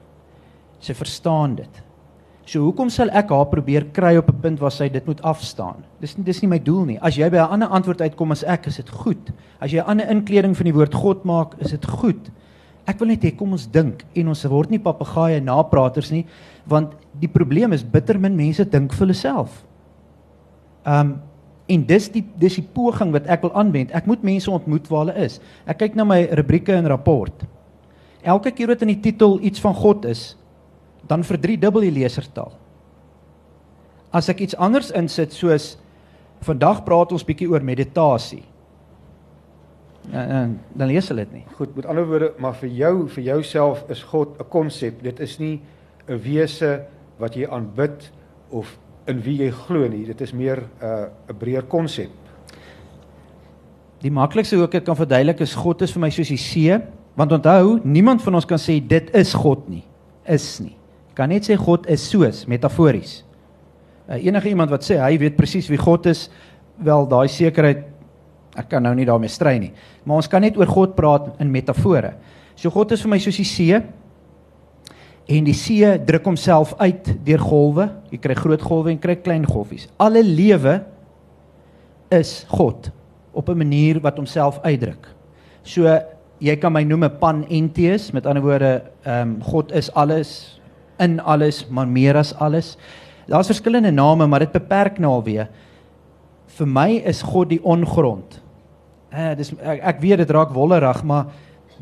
[0.79, 1.83] Sy verstaan dit.
[2.43, 5.83] So hoekom sal ek haar probeer kry op 'n punt waar sy dit moet afstaan?
[6.01, 6.99] Dis dis nie my doel nie.
[7.01, 9.31] As jy by 'n ander antwoord uitkom as ek, is dit goed.
[9.61, 12.31] As jy 'n ander inkleding van die woord God maak, is dit goed.
[12.85, 16.25] Ek wil net hê kom ons dink en ons word nie papegaaie napraters nie,
[16.67, 19.63] want die probleem is bitter min mense dink vir hulle self.
[20.85, 21.21] Um
[21.65, 23.91] en dis die dis die poging wat ek wil aanwend.
[23.95, 25.39] Ek moet mense ontmoet waar hulle is.
[25.65, 27.45] Ek kyk na my rubrieke en rapport.
[28.21, 30.35] Elke keer wat in die titel iets van God is,
[31.07, 32.53] dan verdriedubbel die lesertaal.
[34.13, 35.73] As ek iets anders insit soos
[36.43, 38.43] vandag praat ons bietjie oor meditasie.
[40.11, 40.43] Ja,
[40.75, 41.45] dan lees hulle dit nie.
[41.55, 45.01] Goed, met ander woorde, maar vir jou, vir jouself is God 'n konsep.
[45.03, 45.61] Dit is nie
[46.07, 46.85] 'n wese
[47.17, 48.11] wat jy aanbid
[48.49, 50.05] of in wie jy glo nie.
[50.05, 52.11] Dit is meer 'n uh, 'n breër konsep.
[54.01, 56.77] Die maklikste hoe ek dit kan verduidelik is God is vir my soos die see,
[57.15, 59.83] want onthou, niemand van ons kan sê dit is God nie.
[60.25, 60.75] Is nie
[61.13, 63.23] kan net sê God is soos metafories.
[64.07, 66.29] Uh, enige iemand wat sê hy weet presies wie God is,
[66.77, 67.93] wel daai sekerheid
[68.59, 69.71] ek kan nou nie daarmee stry nie.
[70.05, 72.13] Maar ons kan net oor God praat in metafore.
[72.55, 73.79] So God is vir my soos die see
[75.33, 77.87] en die see druk homself uit deur golwe.
[78.11, 79.87] Jy kry groot golwe en kry klein golfies.
[79.97, 80.81] Alle lewe
[82.13, 82.91] is God
[83.33, 85.07] op 'n manier wat homself uitdruk.
[85.63, 85.87] So
[86.39, 90.59] jy kan my noem 'n panentheïs, met ander woorde, ehm um, God is alles,
[91.03, 92.77] in alles, maar meer as alles.
[93.27, 95.49] Daar's verskillende name, maar dit beperk nou alweer.
[96.57, 98.39] Vir my is God die ongrond.
[99.13, 101.31] Eh, dis ek, ek weet dit raak wollerig, maar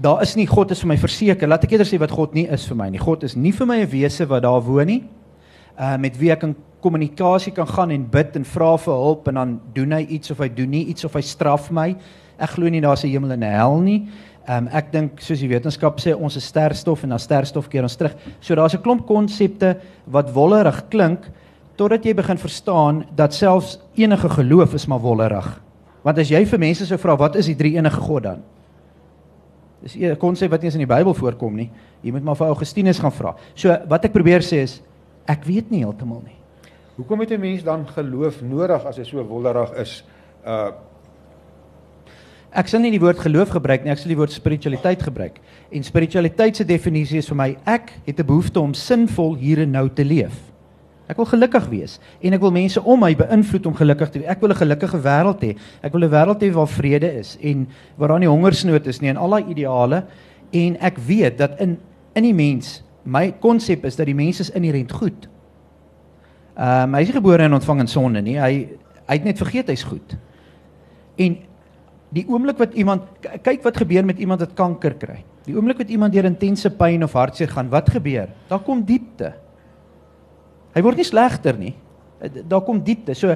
[0.01, 1.47] daar is nie God is vir my verseker.
[1.47, 3.01] Laat ek eerder sê wat God nie is vir my nie.
[3.01, 5.03] God is nie vir my 'n wese wat daar woon nie.
[5.79, 9.33] Uh met wie ek in kommunikasie kan gaan en bid en vra vir hulp en
[9.33, 11.95] dan doen hy iets of hy doen nie iets of hy straf my.
[12.39, 14.07] Ek glo nie daar's 'n hemel en 'n hel nie.
[14.47, 17.85] Ehm um, ek dink soos die wetenskap sê ons is sterstof en dan sterstof keer
[17.85, 18.15] ons terug.
[18.41, 19.77] So daar's 'n klomp konsepte
[20.07, 21.29] wat wollerig klink
[21.75, 25.61] totdat jy begin verstaan dat selfs enige geloof is maar wollerig.
[26.01, 28.43] Want as jy vir mense sou vra wat is die drie enige God dan?
[29.81, 31.69] Dis 'n konsep wat nie eens in die Bybel voorkom nie.
[32.01, 33.35] Jy moet maar vir Augustinus gaan vra.
[33.55, 34.81] So wat ek probeer sê is
[35.27, 36.35] ek weet nie heeltemal nie.
[36.97, 40.03] Hoekom het 'n mens dan geloof nodig as hy so wollerig is?
[40.45, 40.71] Uh
[42.51, 45.37] Ek sal nie die woord geloof gebruik nie, ek sal die woord spiritualiteit gebruik.
[45.71, 49.71] En spiritualiteit se definisie is vir my ek het 'n behoefte om sinvol hier en
[49.71, 50.51] nou te leef.
[51.07, 54.29] Ek wil gelukkig wees en ek wil mense om my beïnvloed om gelukkig te wees.
[54.29, 55.55] Ek wil 'n gelukkige wêreld hê.
[55.81, 59.09] Ek wil 'n wêreld hê waar vrede is en waar daar nie hongersnood is nie
[59.09, 60.05] en al daai ideale
[60.51, 61.77] en ek weet dat in
[62.15, 65.29] in die mens my konsep is dat die mens is inherënt goed.
[66.57, 68.37] Ehm um, hy is gebore en ontvang in sonde nie.
[68.39, 68.67] Hy
[69.07, 70.17] hy het net vergeet hy's goed.
[71.17, 71.37] En
[72.11, 73.07] die oomblik wat iemand
[73.43, 75.21] kyk wat gebeur met iemand wat kanker kry.
[75.47, 78.29] Die oomblik wat iemand deur intense pyn of hartseer gaan, wat gebeur?
[78.49, 79.31] Daar kom diepte.
[80.75, 81.73] Hy word nie slegter nie.
[82.21, 83.15] Daar kom diepte.
[83.17, 83.33] So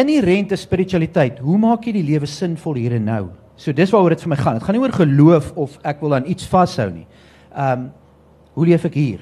[0.00, 3.24] in die rente spiritualiteit, hoe maak jy die lewe sinvol hier en nou?
[3.60, 4.58] So dis waaroor dit vir my gaan.
[4.58, 7.06] Dit gaan nie oor geloof of ek wil aan iets vashou nie.
[7.52, 7.90] Ehm um,
[8.52, 9.20] hoe leef ek hier?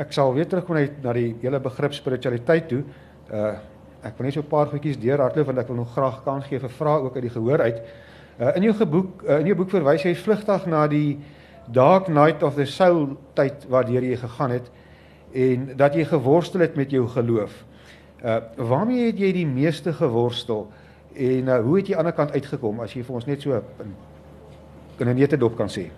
[0.00, 2.80] Ek sal weer terugkom na die hele begrip spiritualiteit toe.
[3.28, 3.58] Uh
[4.02, 6.58] ek wil net so 'n paar goedjies deurhardloop want ek wil nog graag kans gee
[6.58, 7.82] vir vrae ook uit die gehoor uit.
[8.40, 11.18] Uh, in jou boek uh, in jou boek verwys jy vlugtig na die
[11.72, 14.70] dark night of the soul tyd waardeur jy gegaan het
[15.32, 17.64] en dat jy geworstel het met jou geloof.
[18.24, 20.70] Uh waarmee het jy die meeste geworstel
[21.14, 23.42] en uh, hoe het jy aan die ander kant uitgekom as jy vir ons net
[23.42, 23.94] so in
[24.98, 25.90] in 'n nette dop kan sê?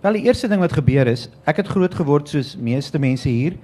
[0.00, 3.56] Wel die eerste ding wat gebeur is, ek het groot geword soos meeste mense hier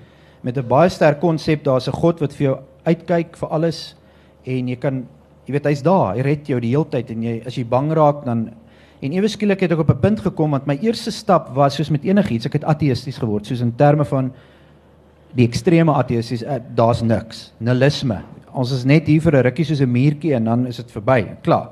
[0.43, 3.95] met 'n baie sterk konsep daar's 'n God wat vir jou uitkyk vir alles
[4.47, 5.05] en jy kan
[5.47, 7.93] jy weet hy's daar, hy red jou die hele tyd en jy as jy bang
[7.95, 8.49] raak dan
[9.05, 11.91] en ewe skielik het ek op 'n punt gekom want my eerste stap was soos
[11.91, 14.33] met enigiets, ek het ateïsties geword, soos in terme van
[15.35, 18.23] die ekstreme ateïsties, uh, daar's niks, nihilisme.
[18.53, 21.37] Ons is net hier vir 'n rukkie soos 'n muurtjie en dan is dit verby.
[21.43, 21.71] Klaar.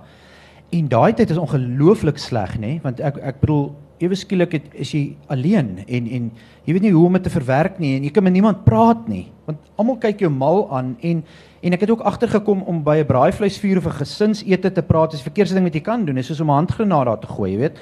[0.70, 4.90] En daai tyd is ongelooflik sleg, nê, want ek ek bedoel ewe skielik het is
[4.94, 6.30] jy alleen en en
[6.64, 9.07] jy weet nie hoe om dit te verwerk nie en jy kan met niemand praat
[9.09, 11.22] nie want almal kyk jou mal aan en
[11.64, 15.22] en ek het ook agtergekom om by 'n braaivleisvuur of 'n gesinsete te praat is
[15.22, 17.59] verkeerde ding wat jy kan doen is soos om 'n handgranaat daar te gooi jy
[17.59, 17.78] weet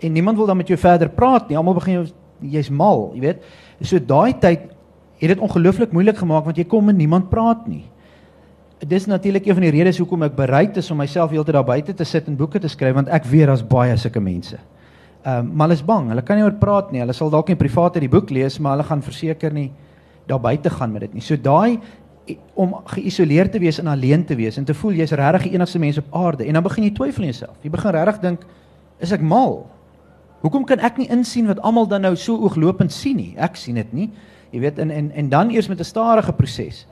[0.00, 2.12] en niemand wil dan met jou verder praat nie almal begin jy
[2.58, 3.42] jy's mal jy weet
[3.80, 4.60] so daai tyd
[5.18, 7.92] het dit ongelooflik moeilik gemaak want jy kom met niemand praat nie
[8.82, 11.94] Dis natuurlik een van die redes hoekom ek bereid is om myself heeltyd daar buite
[11.94, 14.58] te sit en boeke te skryf want ek weet daar's baie sulke mense.
[15.22, 16.08] Ehm um, maar hulle is bang.
[16.08, 17.00] Hulle kan nie oor praat nie.
[17.00, 19.70] Hulle sal dalk nie privaat uit die boek lees, maar hulle gaan verseker nie
[20.26, 21.22] daar buite gaan met dit nie.
[21.22, 21.78] So daai
[22.54, 25.78] om geïsoleerd te wees en alleen te wees en te voel jy's regtig die enigste
[25.82, 27.56] mens op aarde en dan begin jy twyfel in jouself.
[27.62, 28.44] Jy begin regtig dink
[29.02, 29.64] is ek mal?
[30.42, 33.34] Hoekom kan ek nie insien wat almal dan nou so ooglopend sien nie?
[33.38, 34.10] Ek sien dit nie.
[34.52, 36.86] Jy weet en en en dan eers met 'n stadige proses.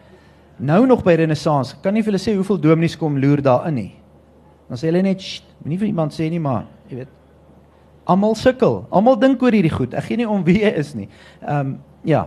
[0.59, 3.95] Nou nog by Renaissance, kan nie vir hulle sê hoeveel dominees kom loer daarin nie.
[4.69, 5.23] Dan sê hulle net,
[5.65, 7.09] moenie vir iemand sê nie, maar jy weet
[8.11, 8.85] almal sukkel.
[8.91, 9.95] Almal dink oor hierdie goed.
[9.95, 11.09] Ek gee nie om wie jy is nie.
[11.41, 12.27] Ehm um, ja.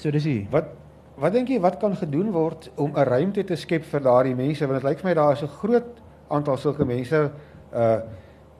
[0.00, 0.46] So dis hier.
[0.52, 0.76] Wat
[1.20, 4.66] wat dink jy wat kan gedoen word om 'n ruimte te skep vir daardie mense?
[4.66, 7.30] Want dit lyk vir my daar is 'n groot aantal sulke mense
[7.74, 8.00] uh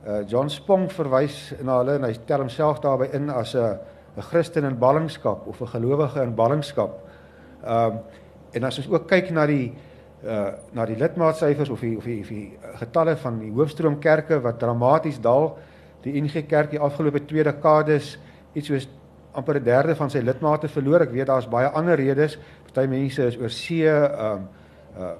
[0.06, 3.78] uh John Spong verwys na hulle en hy tel homself daarbey in as 'n
[4.16, 6.90] 'n Christen in ballingskap of 'n gelowige in ballingskap.
[7.64, 7.98] Ehm um,
[8.52, 9.72] en as ons ook kyk na die
[10.24, 14.58] uh na die lidmaatsyfers of die of die, of die getalle van die hoofstroomkerke wat
[14.58, 15.56] dramaties daal,
[16.02, 18.18] die NG Kerk die afgelope 2 dekades
[18.54, 18.88] iets soos
[19.32, 21.02] amper 'n derde van sy lidmate verloor.
[21.02, 22.38] Ek weet daar's baie ander redes.
[22.64, 24.48] Party mense is oor see, ehm um,
[24.98, 25.14] uh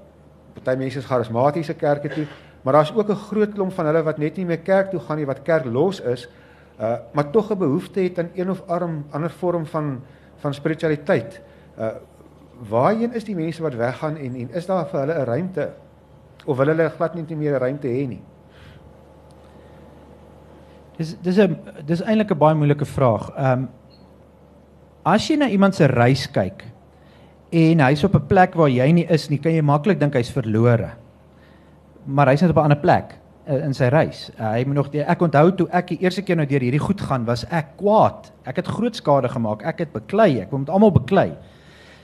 [0.54, 2.26] party mense is charismatiese kerke toe,
[2.62, 5.16] maar daar's ook 'n groot klomp van hulle wat net nie meer kerk toe gaan
[5.16, 6.28] nie, wat kerk los is,
[6.80, 10.02] uh maar tog 'n behoefte het aan een of arm ander vorm van
[10.36, 11.40] van spiritualiteit.
[11.78, 11.92] Uh
[12.68, 15.70] waarheen is die mense wat weggaan en en is daar vir hulle 'n ruimte
[16.46, 18.22] of wil hulle glad nie meer 'n ruimte hê nie?
[21.00, 21.56] Dis dis 'n
[21.88, 23.30] dis eintlik 'n baie moeilike vraag.
[23.36, 23.68] Ehm um,
[25.04, 26.64] as jy na iemand se reis kyk
[27.50, 30.30] en hy's op 'n plek waar jy nie is nie, kan jy maklik dink hy's
[30.30, 30.90] verlore.
[32.06, 33.16] Maar hy's net op 'n ander plek
[33.48, 34.30] uh, in sy reis.
[34.38, 36.86] Uh, hy moet nog die, ek onthou toe ek die eerste keer nou deur hierdie
[36.86, 38.32] goed gaan, was ek kwaad.
[38.44, 39.62] Ek het groot skade gemaak.
[39.62, 40.40] Ek het beklei.
[40.40, 41.32] Ek wou met almal beklei.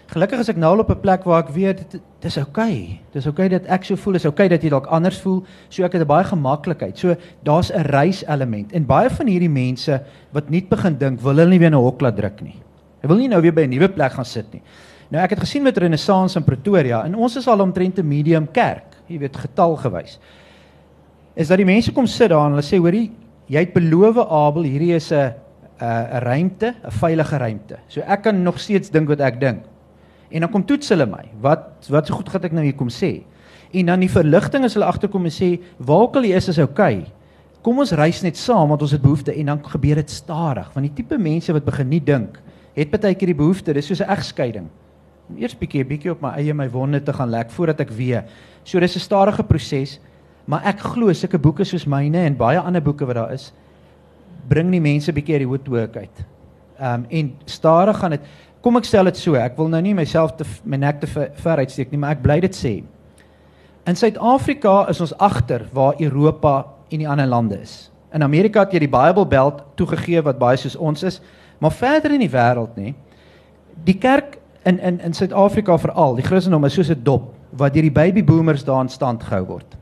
[0.07, 2.75] Gelukkig is ek nou op 'n plek waar ek weet dis oukei.
[2.75, 3.01] Okay.
[3.13, 5.45] Dis oukei okay dat ek so voel, dis oukei okay dat jy dalk anders voel.
[5.69, 6.99] So ek het 'n baie gemaklikheid.
[6.99, 8.73] So daar's 'n reis element.
[8.73, 12.01] En baie van hierdie mense wat nie begin dink, wil hulle nie weer 'n hok
[12.01, 12.55] laat druk nie.
[13.01, 14.63] Hulle wil nie nou weer by 'n nuwe plek gaan sit nie.
[15.11, 18.49] Nou ek het gesien met Renaissance in Pretoria en ons is al omtrent 'n medium
[18.51, 20.19] kerk, jy weet getal gewys.
[21.35, 23.13] Is dat die mense kom sit daar en hulle sê hoorie,
[23.47, 25.35] jy het beloof Abel, hierdie is 'n
[25.81, 27.77] 'n ruimte, 'n veilige ruimte.
[27.89, 29.63] So ek kan nog steeds dink wat ek dink.
[30.31, 31.25] En dan kom toets hulle my.
[31.41, 33.23] Wat wat so goed gaan ek nou hier kom sê?
[33.73, 36.59] En dan die verligting as hulle agterkom en sê waar ook al jy is is
[36.59, 36.99] oukei.
[37.03, 37.13] Okay.
[37.67, 40.87] Kom ons reis net saam want ons het behoefte en dan gebeur dit stadig want
[40.87, 42.39] die tipe mense wat begin nie dink
[42.77, 44.69] het baie keer die behoefte dis soos 'n egskeiding.
[45.37, 48.25] Eers bietjie bietjie op my eie my wonde te gaan lek voordat ek weer.
[48.65, 49.99] So dis 'n stadige proses,
[50.47, 53.53] maar ek glo sulke boeke soos myne en baie ander boeke wat daar is
[54.49, 56.25] bring die mense bietjie uit die woodwork uit.
[56.79, 58.21] Ehm um, en stadig gaan dit
[58.67, 61.61] kom ek stel dit so, ek wil nou nie myself te my nek te ver
[61.63, 62.73] uitsteek nie, maar ek bly dit sê.
[63.87, 67.93] In Suid-Afrika is ons agter waar Europa en die ander lande is.
[68.11, 71.21] In Amerika het jy die Bybelbelt toegegee wat baie soos ons is,
[71.63, 72.91] maar verder in die wêreld nê.
[73.87, 77.87] Die kerk in in in Suid-Afrika veral, die Christendom is soos 'n dop wat deur
[77.87, 79.77] die baby boomers daar in stand gehou word.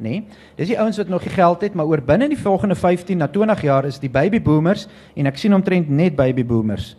[0.00, 0.24] Nê?
[0.56, 3.28] Dis die ouens wat nog die geld het, maar oor binne die volgende 15 na
[3.28, 6.96] 20 jaar is die baby boomers en ek sien omtrent net baby boomers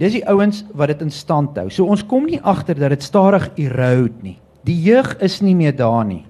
[0.00, 1.68] Dis die ouens wat dit in stand hou.
[1.70, 4.38] So ons kom nie agter dat dit stadig erode nie.
[4.64, 6.24] Die jeug is nie meer daar nie.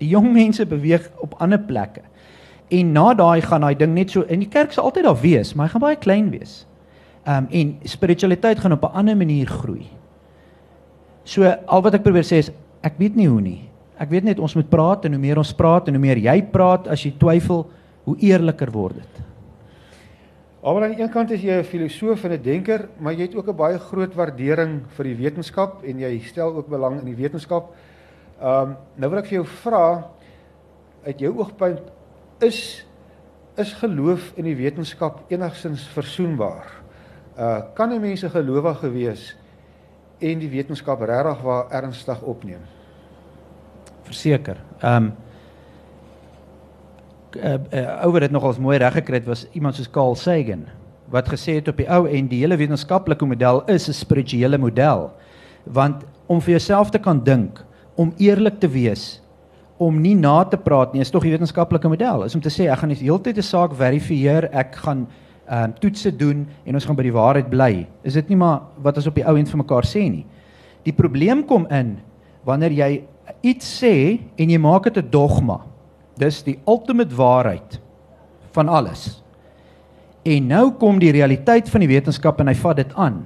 [0.00, 2.04] Die jong mense beweeg op ander plekke.
[2.72, 5.52] En na daai gaan daai ding net so in die kerk sal altyd daar wees,
[5.54, 6.62] maar hy gaan baie klein wees.
[7.28, 9.86] Um en spiritualiteit gaan op 'n ander manier groei.
[11.24, 12.50] So al wat ek probeer sê is
[12.82, 13.68] ek weet nie hoe nie.
[13.98, 16.42] Ek weet net ons moet praat en hoe meer ons praat en hoe meer jy
[16.42, 17.70] praat as jy twyfel,
[18.04, 19.22] hoe eerliker word dit.
[20.64, 23.34] Maar aan die een kant is jy 'n filosoof en 'n denker, maar jy het
[23.34, 27.16] ook 'n baie groot waardering vir die wetenskap en jy stel ook belang in die
[27.16, 27.74] wetenskap.
[28.40, 30.10] Ehm um, nou wil ek vir jou vra
[31.04, 31.80] uit jou oogpunt
[32.40, 32.86] is
[33.56, 36.72] is geloof in die wetenskap enigstens versoenbaar?
[37.38, 39.36] Uh kan 'n mens gelowig wees
[40.18, 42.60] en die wetenskap regtig waar ernstig opneem?
[44.02, 44.56] Verseker.
[44.80, 45.12] Ehm um,
[47.36, 50.66] uh, uh, ou wat dit nogals mooi reg gekry het was iemand soos Carl Sagan
[51.14, 55.10] wat gesê het op die ou en die hele wetenskaplike model is 'n spirituele model.
[55.64, 57.64] Want om vir jouself te kan dink
[57.96, 59.20] om eerlik te wees
[59.76, 62.24] om nie na te praat nie is tog die wetenskaplike model.
[62.24, 65.06] Is om te sê ek gaan die hele tyd 'n saak verifieer ek gaan
[65.46, 67.86] ehm um, toetse doen en ons gaan by die waarheid bly.
[68.02, 70.26] Is dit nie maar wat ons op die ou end vir mekaar sê nie?
[70.84, 71.98] Die probleem kom in
[72.44, 73.04] wanneer jy
[73.42, 75.60] iets sê en jy maak dit 'n dogma
[76.20, 77.80] Dis die ultimate waarheid
[78.54, 79.22] van alles.
[80.24, 83.24] En nou kom die realiteit van die wetenskap en hy vat dit aan.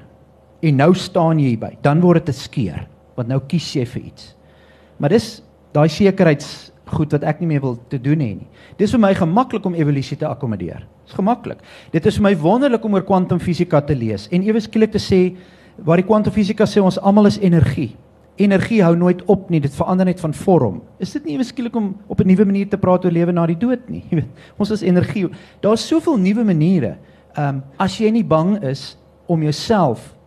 [0.64, 1.76] En nou staan jy by.
[1.84, 4.34] Dan word dit 'n skeer, want nou kies jy vir iets.
[4.98, 8.48] Maar dis daai sekerheids goed wat ek nie meer wil te doen hê nie.
[8.78, 10.86] Dis vir my gemaklik om evolusie te akkommodeer.
[11.06, 11.58] Dis gemaklik.
[11.92, 15.36] Dit is vir my wonderlik om oor kwantumfisika te lees en ewe skielik te sê
[15.84, 17.96] waar die kwantumfisika sê ons almal is energie.
[18.38, 20.82] Energie hou nooit op nie, dit verander net van vorm.
[21.02, 23.58] Is dit nie eweskielik om op 'n nuwe manier te praat oor lewe na die
[23.58, 24.04] dood nie?
[24.10, 25.28] Jy weet, ons is energie.
[25.60, 26.96] Daar's soveel nuwe maniere.
[27.34, 28.96] Ehm um, as jy nie bang is
[29.26, 30.18] om jouself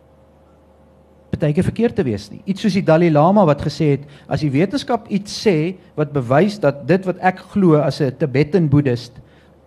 [1.42, 2.40] baie keer verkeerd te wees nie.
[2.46, 6.58] Iets soos die Dalai Lama wat gesê het, as die wetenskap iets sê wat bewys
[6.62, 9.18] dat dit wat ek glo as 'n Tibetan Boeddhist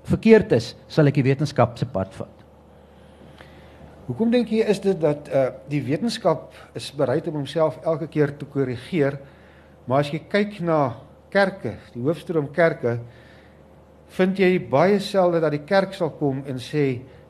[0.05, 2.34] verkeerd is, sal ek die wetenskap se pad vat.
[4.05, 8.35] Hoekom dink jy is dit dat uh die wetenskap is bereid om homself elke keer
[8.37, 9.17] te korrigeer?
[9.85, 10.95] Maar as jy kyk na
[11.33, 12.99] kerke, die hoofstroom kerke,
[14.17, 16.85] vind jy baie selde dat die kerk sal kom en sê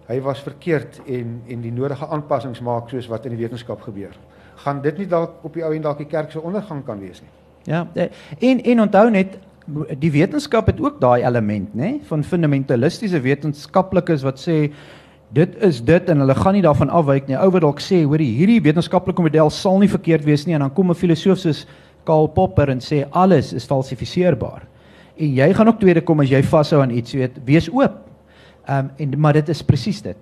[0.06, 4.14] hy was verkeerd en en die nodige aanpassings maak soos wat in die wetenskap gebeur
[4.64, 7.22] gaan dit nie dalk op die ou en dalk die kerk se ondergang kan wees
[7.24, 7.32] nie.
[7.66, 8.10] Ja, eh,
[8.40, 9.40] en en onthou net
[10.00, 14.72] die wetenskap het ook daai element, nê, van fundamentalistiese wetenskaplikes wat sê
[15.36, 17.36] dit is dit en hulle gaan nie daarvan afwyk nie.
[17.38, 20.74] Ou wat dalk sê, hoor hierdie wetenskaplike model sal nie verkeerd wees nie en dan
[20.74, 21.66] kom 'n filosoof soos
[22.06, 24.68] Karl Popper en sê alles is falsifiseerbaar.
[25.18, 28.02] En jy gaan ook tweede kom as jy vashou aan iets, weet, wees oop.
[28.68, 30.18] Ehm um, en maar dit is presies dit.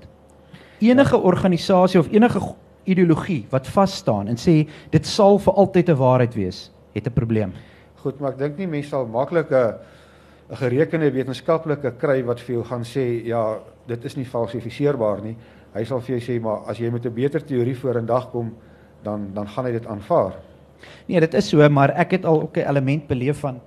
[0.80, 2.40] Enige organisasie of enige
[2.84, 7.14] ideologie wat vas staan en sê dit sal vir altyd 'n waarheid wees, het 'n
[7.14, 7.54] probleem.
[7.96, 9.74] Goed, maar ek dink nie mense sal maklik 'n
[10.54, 15.36] 'n gerekende wetenskaplike kry wat vir jou gaan sê ja, dit is nie falsifiseerbaar nie.
[15.74, 18.54] Hy sal vir jou sê maar as jy met 'n beter teorie vorendag kom,
[19.04, 20.34] dan dan gaan hy dit aanvaar.
[21.08, 23.62] Nee, dit is so, maar ek het al ook 'n element beleef van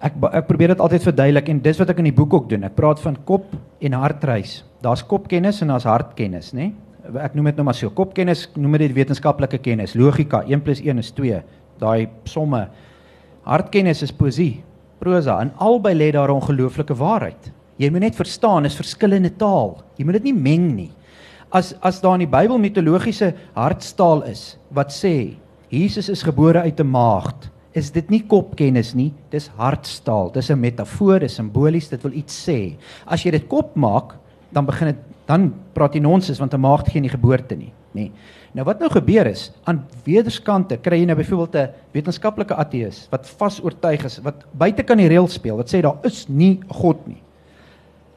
[0.00, 2.64] ek ek probeer dit altyd verduidelik en dis wat ek in die boek ook doen.
[2.64, 4.64] Ek praat van kop en hartreis.
[4.82, 6.60] Daar's kopkennis en daar's hartkennis, né?
[6.60, 6.74] Nee?
[7.22, 10.98] ek noem dit nou maar so kopkennis, noem dit wetenskaplike kennis, logika 1 + 1
[10.98, 11.42] is 2.
[11.78, 12.68] Daai somme.
[13.44, 14.64] Hartkennis is poesie,
[15.06, 17.52] prosa en albei lê daar 'n ongelooflike waarheid.
[17.78, 19.82] Jy moet net verstaan, is verskillende taal.
[19.98, 20.92] Jy moet dit nie meng nie.
[21.52, 25.36] As as daar in die Bybel mitologiese hartstaal is wat sê
[25.70, 30.32] Jesus is gebore uit 'n maagd, is dit nie kopkennis nie, dis hartstaal.
[30.32, 32.76] Dis 'n metafoor, dis simbolies, dit wil iets sê.
[33.06, 34.16] As jy dit kop maak,
[34.52, 38.10] dan begin dit dan praat jy nonsens want 'n maagd gee nie geboorte nie, nê.
[38.56, 43.28] Nou wat nou gebeur is, aan wederskante kry jy nou byvoorbeeld 'n wetenskaplike ateïs wat
[43.28, 47.06] vas oortuig is wat buite kan die reël speel, wat sê daar is nie God
[47.06, 47.20] nie.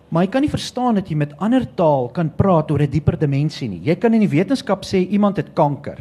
[0.10, 3.20] Maar jy kan nie verstaan dat jy met ander taal kan praat oor 'n dieper
[3.20, 3.82] dimensie nie.
[3.84, 6.00] Jy kan in die wetenskap sê iemand het kanker.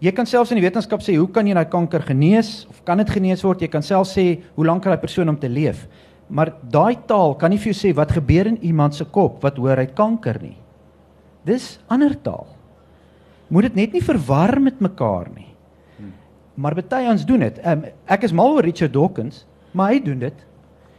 [0.00, 2.98] Jy kan selfs in die wetenskap sê hoe kan jy nou kanker genees of kan
[2.98, 3.60] dit genees word?
[3.60, 5.88] Jy kan self sê hoe lank kan daai persoon om te leef?
[6.28, 9.56] Maar daai taal kan nie vir jou sê wat gebeur in iemand se kop wat
[9.56, 10.56] hoor hy kanker nie.
[11.44, 12.59] Dis ander taal.
[13.50, 15.50] Moet dit net nie verwar met mekaar nie.
[16.60, 17.58] Maar baie ons doen dit.
[17.64, 20.46] Um, ek is mal oor Richard Dawkins, maar hy doen dit.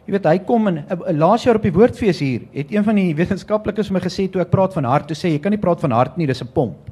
[0.08, 2.98] Jy weet hy kom in uh, laas jaar op die woordfees hier, het een van
[2.98, 5.62] die wetenskaplikes vir my gesê toe ek praat van hart, toe sê jy kan nie
[5.62, 6.90] praat van hart nie, dis 'n pomp.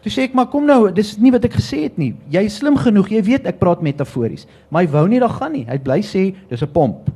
[0.00, 2.14] Toe sê ek maar kom nou, dis nie wat ek gesê het nie.
[2.32, 5.52] Jy is slim genoeg, jy weet ek praat metafories, maar hy wou nie daar gaan
[5.52, 5.66] nie.
[5.68, 7.10] Hy bly sê dis 'n pomp.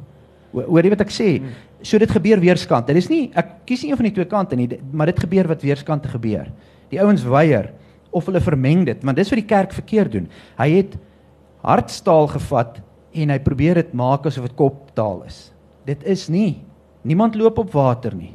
[0.53, 1.43] Hoor jy wat ek sê?
[1.83, 2.87] So dit gebeur weerskant.
[2.87, 5.49] Dit is nie ek kies nie een van die twee kante nie, maar dit gebeur
[5.49, 6.47] wat weerskante gebeur.
[6.95, 7.73] Die ouens weier
[8.15, 10.29] of hulle vermeng dit, want dis wat die kerk verkeerd doen.
[10.61, 10.95] Hy het
[11.67, 12.79] hartstaal gevat
[13.15, 15.49] en hy probeer dit maak asof dit koptaal is.
[15.89, 16.63] Dit is nie.
[17.03, 18.35] Niemand loop op water nie.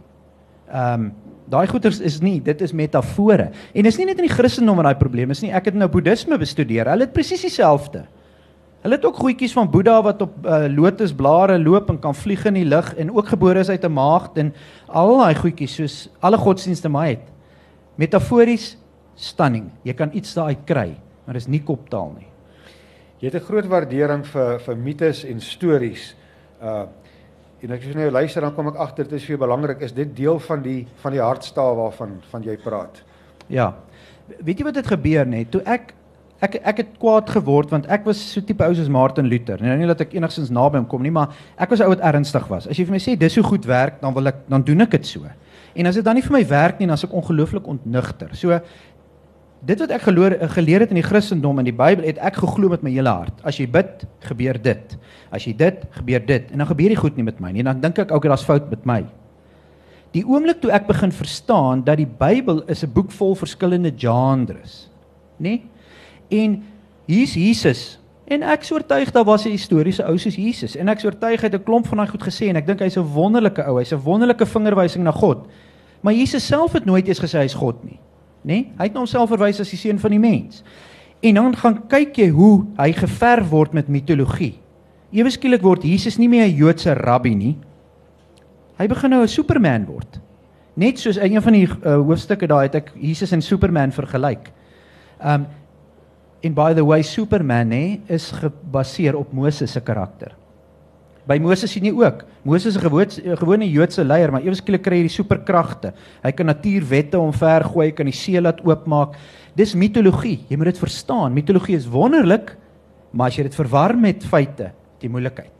[0.70, 1.12] Ehm um,
[1.50, 3.48] daai goeters is nie, dit is metafore.
[3.74, 5.50] En is nie net in die Christendom wat daai probleem is nie.
[5.50, 6.86] Ek het nou boeddhisme bestudeer.
[6.92, 8.04] Hulle het presies dieselfde.
[8.84, 12.60] Hulle het ook goedjies van Boeddha wat op uh, lotusblare loop en kan vlieg in
[12.62, 14.54] die lug en ook gebore is uit 'n maagd en
[14.86, 17.26] al daai goedjies soos alle godsdienste maar het.
[18.00, 18.78] Metafories
[19.20, 19.70] stunning.
[19.84, 20.90] Jy kan iets daaruit kry,
[21.26, 22.30] maar dis nie koptaal nie.
[23.20, 26.16] Jy het 'n groot waardering vir vir mites en stories.
[26.62, 26.88] Uh
[27.62, 29.92] en as jy nou luister dan kom ek agter dit is vir jou belangrik is
[29.92, 33.04] dit deel van die van die hartstaal waarvan van jy praat.
[33.48, 33.74] Ja.
[34.40, 35.94] Weet jy wat het gebeur net toe ek
[36.40, 39.60] ek ek het kwaad geword want ek was so tipe ou soos Martin Luther.
[39.62, 42.48] Nou nie dat ek enigsins naby hom kom nie, maar ek was ou wat ernstig
[42.48, 42.68] was.
[42.68, 44.92] As jy vir my sê dis so goed werk, dan wil ek dan doen ek
[44.92, 45.28] dit so.
[45.76, 48.32] En as dit dan nie vir my werk nie, dan is ek ongelooflik ontnugter.
[48.38, 48.60] So
[49.60, 52.72] dit wat ek geloor, geleer het in die Christendom en die Bybel, het ek geglo
[52.72, 53.42] met my hele hart.
[53.44, 54.96] As jy bid, gebeur dit.
[55.36, 56.52] As jy dit, gebeur dit.
[56.54, 57.66] En dan gebeur die goed nie met my nie.
[57.68, 59.02] Dan dink ek ook okay, daar's fout met my.
[60.16, 64.90] Die oomblik toe ek begin verstaan dat die Bybel is 'n boek vol verskillende genres,
[65.38, 65.60] nê?
[65.60, 65.64] Nee?
[66.30, 66.64] En
[67.06, 67.99] hier's Jesus.
[68.30, 71.42] En ek is oortuig daar was 'n historiese ou soos Jesus en ek is oortuig
[71.42, 73.78] hy het 'n klomp van daai goed gesê en ek dink hy's 'n wonderlike ou.
[73.78, 75.48] Hy's 'n wonderlike vingerwysing na God.
[76.02, 78.00] Maar Jesus self het nooit eens gesê hy's God nie.
[78.42, 78.54] Nê?
[78.54, 78.72] Nee?
[78.78, 80.64] Hy het na homself verwys as die seun van die mens.
[81.20, 84.60] En dan gaan kyk jy hoe hy geverf word met mitologie.
[85.12, 87.58] Ewe skielik word Jesus nie meer 'n Joodse rabbi nie.
[88.78, 90.20] Hy begin nou 'n superman word.
[90.76, 94.52] Net soos in een van die uh, hoofstukke daai het ek Jesus en Superman vergelyk.
[95.26, 95.48] Um
[96.42, 100.36] en by the way Superman hè is gebaseer op Moses se karakter.
[101.30, 102.24] By Moses sien jy ook.
[102.44, 105.94] Moses is 'n gewone Joodse leier, maar eweskielik kry hy die superkragte.
[106.24, 109.16] Hy kan natuurwette omvergooi, hy kan die see laat oopmaak.
[109.56, 110.46] Dis mitologie.
[110.50, 111.34] Jy moet dit verstaan.
[111.34, 112.56] Mitologie is wonderlik,
[113.12, 115.52] maar as jy dit verwar met feite, die moeilikheid,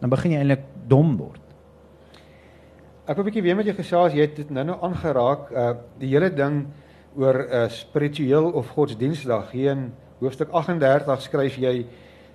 [0.00, 1.40] dan begin jy eintlik dom word.
[3.06, 4.12] Ek wil 'n bietjie weer met jou gesels.
[4.12, 6.66] Jy het dit nou-nou aangeraak, uh die hele ding
[7.16, 9.50] oor 'n uh, spiritueel of godsdienstig.
[9.50, 9.92] Hier in
[10.22, 11.86] hoofstuk 38 skryf jy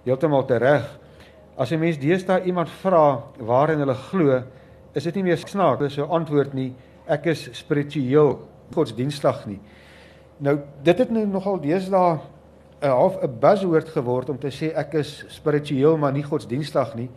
[0.05, 0.87] heeltemal reg
[1.57, 4.43] As 'n mens deesdae iemand vra waarin hulle glo,
[4.93, 6.73] is dit nie meer snaaks as 'n antwoord nie.
[7.07, 8.39] Ek is spiritueel,
[8.73, 9.59] godsdienstig nie.
[10.39, 12.19] Nou dit het nou nogal deesdae
[12.81, 17.09] 'n half 'n buzzword geword om te sê ek is spiritueel maar nie godsdienstig nie.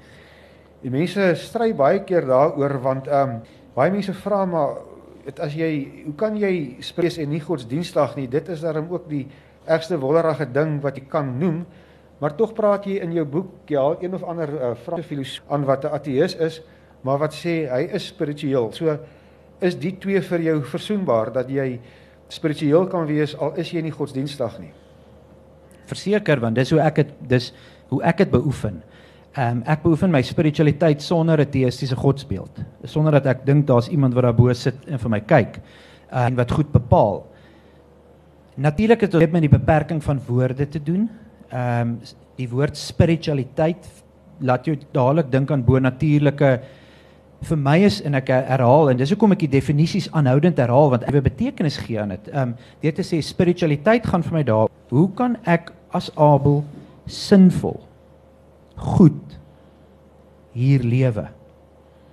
[0.82, 3.42] Die mense stry baie keer daaroor want ehm um,
[3.74, 4.76] baie mense vra maar
[5.24, 8.28] dit as jy hoe kan jy spiritueel en nie godsdienstig nie?
[8.28, 9.28] Dit is daarom ook die
[9.64, 11.64] ergste wollerige ding wat jy kan noem.
[12.20, 15.64] Maar tog praat jy in jou boek ja, een of ander uh, Franse filosoof aan
[15.64, 16.60] wat 'n ateïs is,
[17.02, 18.72] maar wat sê hy is spiritueel.
[18.72, 18.98] So
[19.60, 21.80] is die twee vir jou versoenbaar dat jy
[22.28, 24.72] spiritueel kan wees al is jy nie godsdienstig nie.
[25.90, 27.52] Verseker want dis hoe ek dit dis
[27.88, 28.82] hoe ek dit beoefen.
[29.36, 32.62] Ehm um, ek beoefen my spiritualiteit sonder 'n teïstiese godsbeeld.
[32.84, 35.60] Sonder dat ek dink daar's iemand wat daar bo sit en vir my kyk
[36.12, 37.26] uh, en wat goed bepaal.
[38.54, 41.08] Natuurlik het dit met die beperking van woorde te doen
[41.50, 41.98] ehm um,
[42.40, 43.84] die woord spiritualiteit
[44.40, 46.50] laat jou dadelik dink aan bonatuurlike
[47.48, 51.04] vir my is en ek herhaal en dis hoekom ek die definisies aanhoudend herhaal want
[51.04, 52.30] ek wil betekenis gee aan dit.
[52.32, 54.70] Ehm um, dit te sê spiritualiteit gaan vir my daar.
[54.90, 56.62] Hoe kan ek as Abel
[57.06, 57.80] sinvol
[58.76, 59.38] goed
[60.56, 61.26] hier lewe?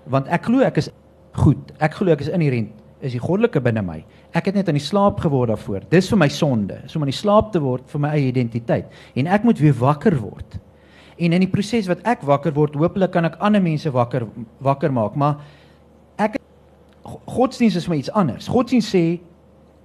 [0.08, 0.92] Want ek glo ek is
[1.38, 1.72] goed.
[1.80, 2.74] Ek glo ek is inherënt
[3.06, 4.02] is die goddelike binne my.
[4.36, 5.86] Ek het net aan die slaap geword daarvoor.
[5.90, 8.90] Dis vir my sonde, is om aan die slaap te word vir my eie identiteit.
[9.16, 10.58] En ek moet weer wakker word.
[11.18, 14.28] En in die proses wat ek wakker word, hopelik kan ek ander mense wakker
[14.64, 15.40] wakker maak, maar
[16.22, 16.38] ek
[17.26, 18.50] godsdienst is my iets anders.
[18.52, 19.06] Godsdienst sê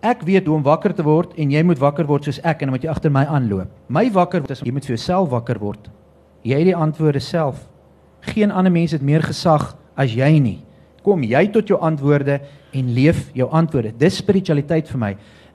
[0.02, 2.68] ek weet hoe om wakker te word en jy moet wakker word soos ek en
[2.68, 3.70] dan moet jy agter my aanloop.
[3.88, 5.88] My wakker word is jy moet vir jouself wakker word.
[6.42, 7.62] Jy het die antwoorde self.
[8.34, 10.58] Geen ander mens het meer gesag as jy nie.
[11.02, 12.40] Kom jy tot jou antwoorde
[12.72, 13.94] en leef jou antwoorde.
[13.98, 15.12] Dis spiritualiteit vir my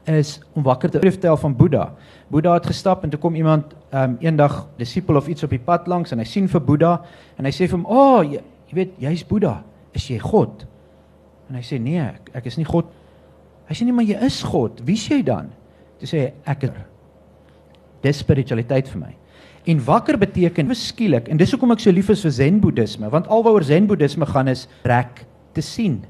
[0.08, 1.90] is om wakker te vertel van Boeddha.
[2.32, 5.88] Boeddha het gestap en toe kom iemand um eendag disipel of iets op die pad
[5.88, 6.94] langs en hy sien vir Boeddha
[7.38, 8.40] en hy sê vir hom: "O, oh, jy,
[8.70, 9.64] jy weet, jy's Boeddha.
[9.96, 10.66] Is jy God?"
[11.50, 12.88] En hy sê: "Nee, ek, ek is nie God."
[13.68, 14.80] Hy sê: "Nee, maar jy is God.
[14.86, 15.52] Wie is jy dan?"
[16.00, 16.72] Toe sê hy: "Ek is
[18.04, 19.14] Dis spiritualiteit vir my.
[19.68, 23.28] En wakker beteken beskielik en dis hoekom ek so lief is vir Zen Boeddhisme, want
[23.28, 26.02] alwaaroor Zen Boeddhisme gaan is rek te sien.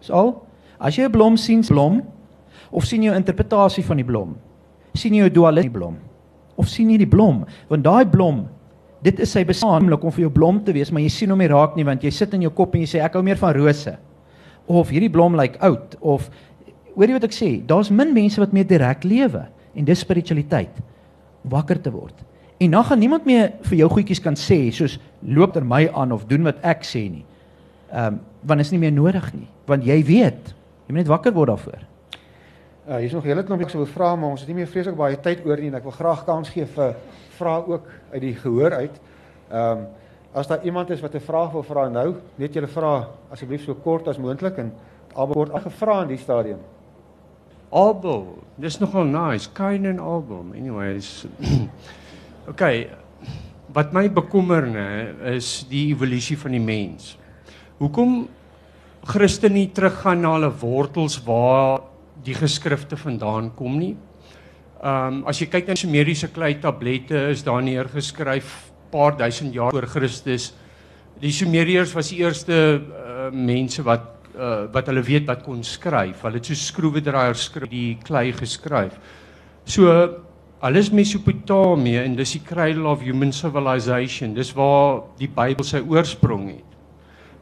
[0.00, 0.34] Dis al.
[0.78, 2.02] As jy 'n blom sien, blom
[2.70, 4.36] of sien jy 'n interpretasie van die blom?
[4.94, 5.96] Sien jy 'n dualisme blom?
[6.56, 7.44] Of sien jy die blom?
[7.68, 8.48] Want daai blom,
[9.02, 11.48] dit is sy besaamlik om vir jou blom te wees, maar jy sien hom nie
[11.48, 13.54] raak nie want jy sit in jou kop en jy sê ek hou meer van
[13.54, 13.96] rose.
[14.66, 16.30] Of hierdie blom lyk like oud of
[16.94, 17.66] hoor jy wat ek sê?
[17.66, 20.70] Daar's min mense wat meer direk lewe en dis spiritualiteit.
[21.44, 22.14] Wakker te word.
[22.62, 26.12] En dan gaan niemand meer vir jou goedjies kan sê soos loop ter my aan
[26.14, 27.24] of doen wat ek sê nie.
[27.94, 30.48] Ehm um, want is nie meer nodig nie, want jy weet,
[30.84, 31.84] jy moet net wakker word daarvoor.
[32.84, 35.16] Uh hier's nog hele klomp ek sou vra, maar ons het nie meer vreeslik baie
[35.16, 36.96] tyd oor nie en ek wil graag kans gee vir
[37.38, 38.98] vrae ook uit die gehoor uit.
[39.50, 39.86] Ehm um,
[40.34, 43.74] as daar iemand is wat 'n vraag wil vra nou, net julle vra asseblief so
[43.74, 44.72] kort as moontlik en
[45.14, 46.58] albei word gevra in die stadium.
[47.70, 49.48] Abel, dis nogal nice.
[49.52, 50.44] Kain en Abel.
[50.54, 51.26] Anyways.
[52.50, 52.90] okay.
[53.72, 57.16] Wat my bekommer nê is die evolusie van die mens.
[57.84, 58.22] Hoekom
[59.04, 61.82] Christene nie teruggaan na hulle wortels waar
[62.24, 63.92] die geskrifte vandaan kom nie?
[64.80, 68.54] Ehm um, as jy kyk na Sumeriese klei tablette is daar neergeskryf
[68.92, 70.52] paar duisend jaar voor Christus.
[71.20, 76.24] Die Sumeriërs was die eerste uh, mense wat uh, wat hulle weet wat kon skryf.
[76.24, 78.96] Hulle het so skroewedraaiers skryf die klei geskryf.
[79.68, 79.92] So
[80.64, 84.32] hulle is Mesopotamië en dis die cradle of human civilization.
[84.34, 86.73] Dis waar die Bybel sy oorsprong het.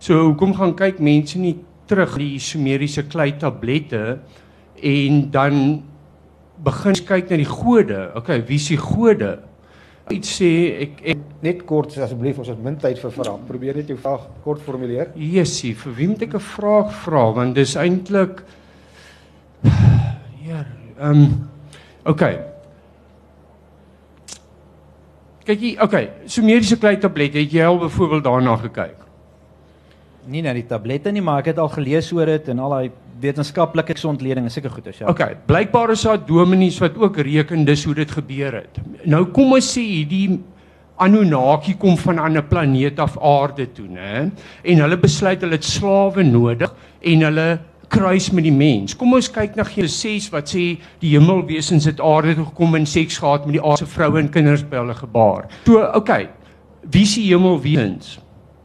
[0.02, 1.54] So hoekom gaan kyk mense nie
[1.86, 4.16] terug die Sumeriese klei tablette
[4.82, 5.58] en dan
[6.66, 8.08] begin kyk na die gode.
[8.18, 9.36] Okay, wie is die gode?
[10.10, 10.48] Iets sê
[10.82, 13.36] ek, ek net kort asseblief ons het min tyd vir vrae.
[13.46, 15.12] Probeer net jou vraag kort formuleer.
[15.14, 18.42] Jessie, vir wie moet ek 'n vraag vra want dis eintlik
[20.42, 20.66] Heer,
[20.98, 21.48] ehm um,
[22.04, 22.40] okay.
[25.46, 29.11] Kyk hier, okay, Sumeriese klei tablette, het jy al byvoorbeeld daarna gekyk?
[30.26, 32.90] Nie na die tablette nie, maar ek het al gelees oor dit en al daai
[33.22, 35.08] wetenskaplike ontleding en sulke goeders ja.
[35.10, 38.80] Okay, blykbaar is daar dominees wat ook reken dis hoe dit gebeur het.
[39.04, 40.40] Nou kom ons sê hierdie
[41.02, 44.30] Anunnaki kom van 'n ander planeet af aarde toe, né?
[44.62, 47.58] En hulle besluit hulle het slawe nodig en hulle
[47.88, 48.94] kruis met die mens.
[48.96, 53.18] Kom ons kyk na Genesis wat sê die hemelwesens het aarde toe gekom en seks
[53.18, 55.48] gehad met die aardse vroue en kinders by hulle gebaar.
[55.66, 56.28] So, okay.
[56.90, 58.18] Wie is die hemelwesens?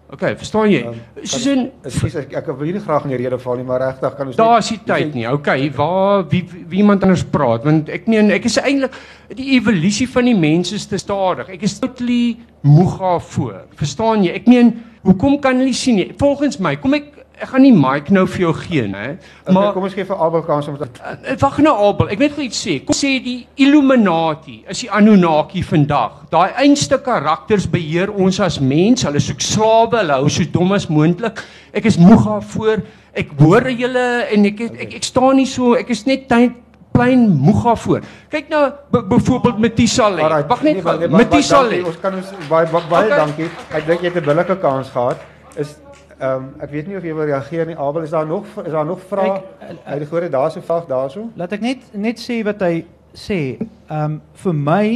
[0.08, 0.86] Okay, verstaan jy?
[0.88, 3.82] Um, Soos in Ekskuus, ek ek wil nie graag in die rede val nie, maar
[3.84, 5.26] regtig kan ons Daar is nie tyd nie.
[5.28, 8.95] Okay, waar wie, wie wie iemand anders praat want ek meen ek is eintlik
[9.36, 11.51] die evolusie van die mens is te stadig.
[11.58, 13.66] Ek is totally moeg daarvoor.
[13.76, 14.38] Verstaan jy?
[14.39, 14.72] Ek meen,
[15.03, 16.08] hoekom kan hulle sien nie?
[16.24, 18.83] Volgens my, kom ek ek gaan nie mic nou vir jou gee.
[18.88, 22.19] Okay, Maar kom ons gee vir Abel kans om te Uh, Wag nou Abel, ek
[22.19, 22.77] weet gou iets sê.
[22.85, 26.23] Kom sê die Illuminati is die Anunnaki vandag.
[26.33, 29.05] Daai einste karakters beheer ons as mens.
[29.05, 31.43] Hulle soek slawe, hulle hou so dom as moontlik.
[31.73, 32.85] Ek is moeg daarvoor.
[33.17, 36.57] Ek hoor julle en ek ek, ek ek staan nie so, ek is net tyd
[36.97, 38.05] plein moeg daarvoor.
[38.33, 39.79] Kyk nou byvoorbeeld.
[39.99, 43.17] Alright, Wag net nee, nee, dankie, Ons kan ons baie, baie Okay.
[43.17, 43.49] dankie.
[43.71, 45.17] Ek dink jy het 'n billike kans gehad.
[45.57, 45.75] Is
[46.20, 47.76] ehm um, ek weet nie of jy wil reageer nie.
[47.78, 49.36] Abel, is daar nog is daar nog vrae?
[49.59, 51.30] Ek- Uit die gore daarso vraag daarso.
[51.36, 53.57] Laat ek net net sê wat hy sê.
[53.89, 54.88] Ehm um, vir my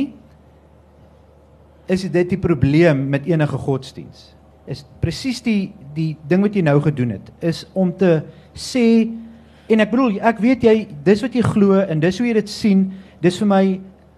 [1.91, 4.31] is dit die probleem met enige godsdiens.
[4.65, 8.21] Is presies die die ding wat jy nou gedoen het is om te
[8.55, 9.09] sê
[9.71, 12.49] en ek bedoel ek weet jy dis wat jy glo en dis hoe jy dit
[12.49, 12.85] sien.
[13.21, 13.63] Dis vir my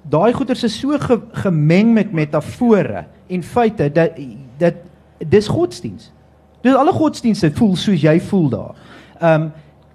[0.04, 4.20] daai goeters is so ge, gemeng met metafore en feite dat
[4.60, 4.76] dat
[5.24, 6.12] dis godsdiens.
[6.64, 8.80] Dis alle godsdienste voel soos jy voel daar.
[9.20, 9.52] Ehm um,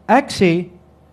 [0.09, 0.51] ek sê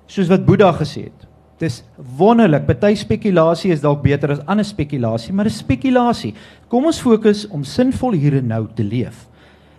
[0.08, 1.26] soos wat Boeddha gesê het.
[1.60, 1.82] Dis
[2.18, 2.64] wonderlik.
[2.68, 6.34] Party spekulasie is dalk beter as ander spekulasie, maar dis spekulasie.
[6.72, 9.26] Kom ons fokus om sinvol hier en nou te leef.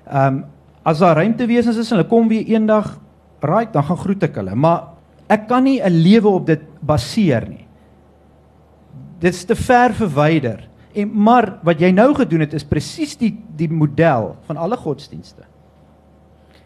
[0.09, 0.45] Ehm um,
[0.87, 2.93] as daar ruimtewesens is en hulle kom weer eendag,
[3.43, 4.93] right, dan gaan groet ek hulle, maar
[5.27, 7.67] ek kan nie 'n lewe op dit baseer nie.
[9.19, 10.69] Dit's te ver verwyder.
[10.95, 15.43] En maar wat jy nou gedoen het is presies die die model van alle godsdienste.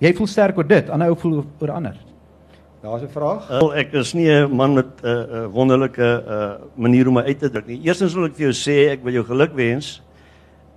[0.01, 1.96] Jy voel sterk oor dit, ander ou voel oor ander.
[2.80, 3.48] Daar's 'n vraag.
[3.48, 7.22] Wel, ek is nie 'n man met 'n uh, uh, wonderlike uh, manier om my
[7.22, 7.80] uit te druk nie.
[7.84, 10.03] Eerstens wil ek vir jou sê ek wil jou geluk wens.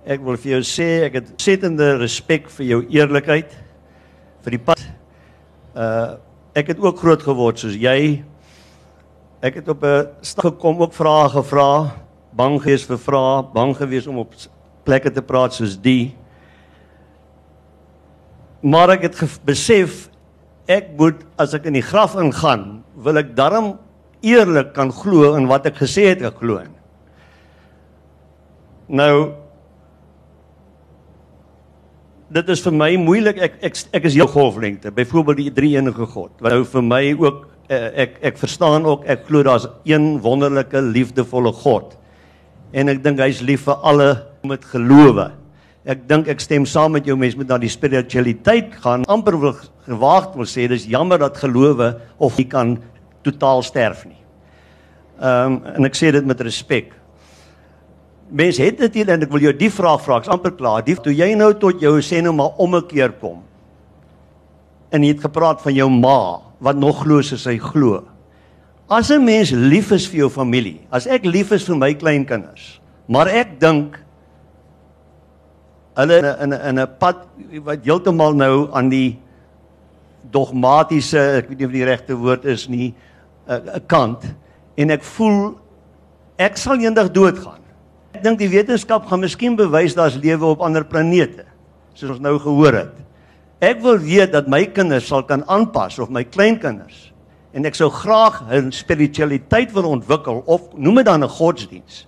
[0.04, 3.56] Ek wil vir jou sê ek het settende respek vir jou eerlikheid
[4.42, 4.80] vir die pad.
[5.74, 6.16] Uh
[6.54, 8.22] ek het ook groot geword soos jy.
[9.40, 11.94] Ek het op 'n stad gekom ook vrae gevra,
[12.32, 14.34] bang gewees vir vrae, bang gewees om op
[14.84, 16.14] plekke te praat soos die.
[18.64, 20.06] Maar ek het besef
[20.70, 23.74] ek moet as ek in die graf ingaan, wil ek darm
[24.24, 26.72] eerlik kan glo in wat ek gesê het ek glo in.
[28.88, 29.16] Nou
[32.34, 34.92] dit is vir my moeilik ek ek ek is heel golflengte.
[34.94, 36.32] Byvoorbeeld die drie enige God.
[36.40, 40.80] Wat nou vir my ook uh, ek ek verstaan ook ek glo daar's een wonderlike
[40.88, 41.94] liefdevolle God.
[42.72, 44.10] En ek dink hy's lief vir alle
[44.42, 45.30] met gelowe.
[45.84, 49.04] Ek dink ek stem saam met jou mense moet na die spiritualiteit gaan.
[49.04, 49.52] amper wil
[49.84, 52.78] gewaagd wil sê dis jammer dat gelowe of jy kan
[53.22, 54.20] totaal sterf nie.
[55.20, 56.94] Ehm um, en ek sê dit met respek.
[58.30, 60.82] Mens het natuurlik en ek wil jou die vraag vra, ek's amper klaar.
[60.82, 63.42] Die toe jy nou tot jou sê nou maar om 'n keer kom.
[64.90, 68.04] En jy het gepraat van jou ma wat nog glo soos hy glo.
[68.88, 72.80] As 'n mens lief is vir jou familie, as ek lief is vir my kleinkinders,
[73.06, 74.03] maar ek dink
[75.94, 77.26] hulle in 'n in 'n pad
[77.64, 79.18] wat heeltemal nou aan die
[80.30, 82.94] dogmatiese, ek weet nie of die regte woord is nie,
[83.48, 84.24] 'n kant
[84.76, 85.58] en ek voel
[86.38, 87.62] ek sal eendag doodgaan.
[88.14, 91.44] Ek dink die wetenskap gaan miskien bewys daar's lewe op ander planete,
[91.94, 92.94] soos ons nou gehoor het.
[93.60, 97.12] Ek wil weet dat my kinders sal kan aanpas of my kleinkinders
[97.54, 102.06] en ek sou graag 'n spiritualiteit wil ontwikkel of noem dit dan 'n godsdiens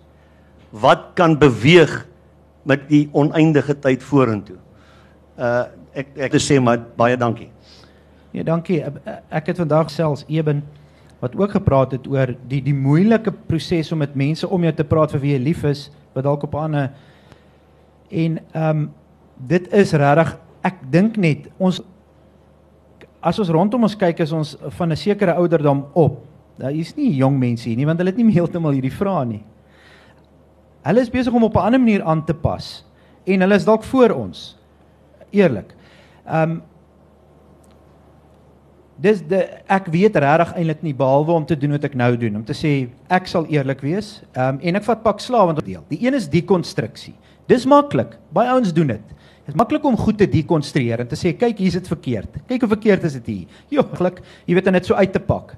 [0.71, 2.07] wat kan beweeg
[2.67, 4.59] met die oneindige tyd vorentoe.
[5.39, 7.49] Uh ek ek wil sê maar baie dankie.
[8.37, 8.83] Ja, dankie.
[9.33, 10.61] Ek het vandag selfs Eben
[11.25, 14.85] wat ook gepraat het oor die die moeilike proses om met mense om jou te
[14.85, 16.91] praat vir wie jy lief is, wat dalk op 'n ander
[18.11, 18.91] en ehm um,
[19.37, 21.81] dit is regtig ek dink net ons
[23.21, 26.25] as ons rondom ons kyk is ons van 'n sekere ouderdom op.
[26.59, 29.43] Daar is nie jong mense hier nie want hulle het nie heeltemal hierdie vrae nie.
[30.87, 32.85] Hulle is besig om op 'n ander manier aan te pas
[33.25, 34.57] en hulle is dalk voor ons.
[35.31, 35.75] Eerlik.
[36.27, 36.63] Ehm um,
[38.97, 42.39] Dis de ek weet regtig eintlik nie behalwe om te doen wat ek nou doen,
[42.39, 44.23] om te sê ek sal eerlik wees.
[44.33, 45.85] Ehm um, en ek vat pak slaaf want deel.
[45.93, 47.15] Die een is dekonstruksie.
[47.47, 48.17] Dis maklik.
[48.33, 49.13] Baie ouens doen dit.
[49.45, 52.41] Dit is maklik om goed te dekonstrueer en te sê kyk hier's dit verkeerd.
[52.49, 53.61] Kyk hoe verkeerd is dit hier.
[53.77, 54.23] Jo, maklik.
[54.49, 55.55] Jy weet net so uit te pak.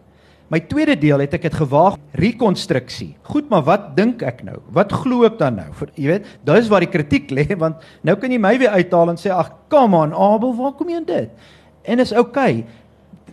[0.48, 3.10] My tweede deel het ek dit gewaag rekonstruksie.
[3.28, 4.56] Goed, maar wat dink ek nou?
[4.72, 5.68] Wat glo ek dan nou?
[5.76, 9.12] Vir jy weet, dis waar die kritiek lê want nou kan jy my weer uithaal
[9.12, 11.48] en sê ag, come on Abel, waar kom jy in dit?
[11.84, 12.14] En is.
[12.16, 12.64] Okay.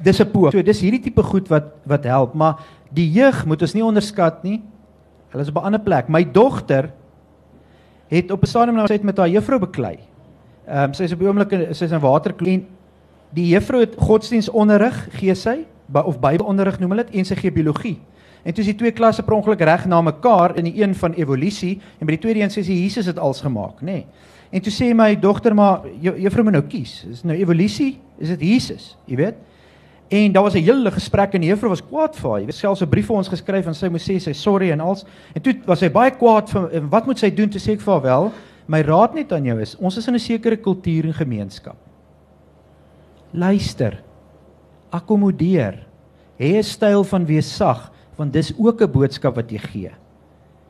[0.04, 0.52] Dis 'n poog.
[0.52, 2.60] So dis hierdie tipe goed wat wat help, maar
[2.92, 4.60] die jeug moet ons nie onderskat nie.
[5.32, 6.10] Hulle is op 'n ander plek.
[6.12, 6.92] My dogter
[8.12, 10.00] het op 'n stadium nou sy het met haar juffrou beklei.
[10.68, 12.68] Ehm um, sy is op die oomblik sy is in waterkleen.
[13.32, 18.00] Die juffrou het godsdienstonderrig gee sy of Bybelonderrig noem hulle dit en sy gee biologie.
[18.46, 21.14] En toe is die twee klasse per ongeluk reg na mekaar in die een van
[21.14, 23.86] evolusie en by die tweede een sê sy Jesus het alles gemaak, nê.
[23.86, 24.06] Nee.
[24.56, 27.00] En toe sê my dogter maar juffrou moet nou kies.
[27.10, 29.42] Is nou evolusie, is dit Jesus, jy weet?
[30.14, 32.40] En daar was 'n hele gesprek en juffrou was kwaad vir haar.
[32.40, 34.80] Jy weet selfs 'n brief vir ons geskryf en sy moes sê sy sorry en
[34.80, 35.06] als.
[35.34, 37.50] En toe was sy baie kwaad vir wat moet sy doen?
[37.50, 38.32] Toe sê ek vir wel,
[38.68, 41.76] my raad net aan jou is, ons is in 'n sekere kultuur en gemeenskap.
[43.34, 44.05] Luister.
[44.96, 45.84] Akkommodeer.
[46.40, 49.92] Hê 'n styl van wees sag, want dis ook 'n boodskap wat jy gee.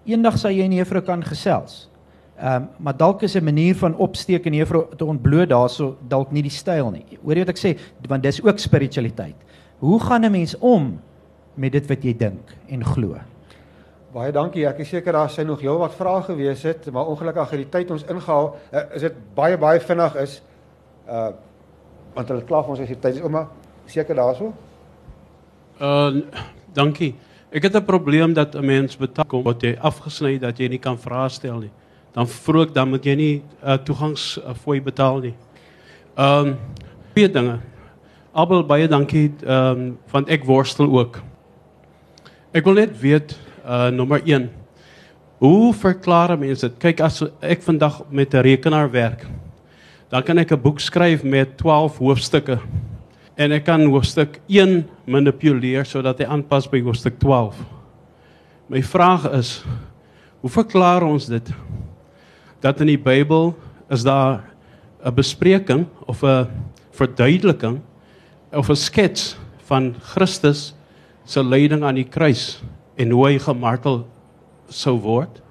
[0.06, 1.90] Eendag sal jy en juffrou kan gesels.
[2.38, 6.32] Ehm um, maar dalk is 'n manier van opsteek en juffrou te ontbloot daarso dalk
[6.32, 7.06] nie die styl nie.
[7.24, 7.80] Hoor jy wat ek sê?
[8.08, 9.36] Want dis ook spiritualiteit.
[9.80, 11.00] Hoe gaan 'n mens om
[11.56, 13.18] met dit wat jy dink en glo?
[14.14, 14.68] Baie dankie.
[14.68, 17.70] Ek is seker daar sy nog heel wat vrae gewees het, maar ongelukkig het die
[17.70, 18.56] tyd ons ingehaal.
[18.74, 20.42] Uh, is dit baie baie vinnig is
[21.10, 21.32] uh
[22.16, 23.50] want hulle klaar ons as die tyd is ouma
[23.86, 24.54] seker daarso?
[25.80, 26.24] Uh
[26.74, 27.16] dankie.
[27.52, 30.80] Ek het 'n probleem dat 'n mens betaal kom wat jy afgesny dat jy nie
[30.80, 31.72] kan vrae stel nie
[32.16, 35.36] dan vroeg dan moet jy nie uh, toegangsfooi uh, betaal nie.
[36.16, 36.58] Ehm um,
[37.16, 37.60] twee dinge.
[38.32, 41.20] Abel baie dankie ehm um, want ek worstel ook.
[42.56, 43.36] Ek wil net weet
[43.68, 44.48] uh nommer 1.
[45.44, 46.80] Hoe verklaar mense dit?
[46.80, 49.28] Kyk as ek vandag met 'n rekenaar werk,
[50.10, 52.60] dan kan ek 'n boek skryf met 12 hoofstukke
[53.38, 57.56] en ek kan hoofstuk 1 manipuleer sodat hy aanpas by hoofstuk 12.
[58.70, 59.64] My vraag is,
[60.42, 61.54] hoe verklaar ons dit?
[62.66, 63.54] dat in die Bybel
[63.94, 64.42] is daar
[65.06, 66.48] 'n bespreking of 'n
[66.92, 67.80] verduideliking
[68.52, 70.74] of 'n skets van Christus
[71.26, 72.64] se lyding aan die kruis
[72.98, 74.08] en hoe hy gemartel
[74.70, 75.42] sou word.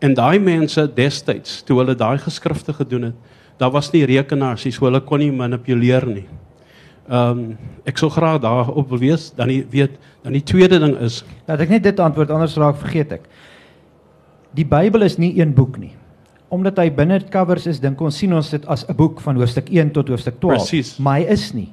[0.00, 3.14] En daai mense destyds toe hulle daai geskrifte gedoen het,
[3.58, 6.28] daar was nie rekenaars nie, so hulle kon nie manipuleer nie.
[7.08, 7.56] Ehm um,
[7.88, 11.60] ek sou graag daarop wil wees, dan die weet, dan die tweede ding is, laat
[11.64, 13.24] ek net dit antwoord anders raak vergeet ek.
[14.52, 15.94] Die Bybel is nie een boek nie
[16.48, 19.68] omdat hy binne covers is, dink ons sien ons dit as 'n boek van hoofstuk
[19.68, 20.56] 1 tot hoofstuk 12.
[20.56, 20.98] Precies.
[20.98, 21.68] Maar hy is nie.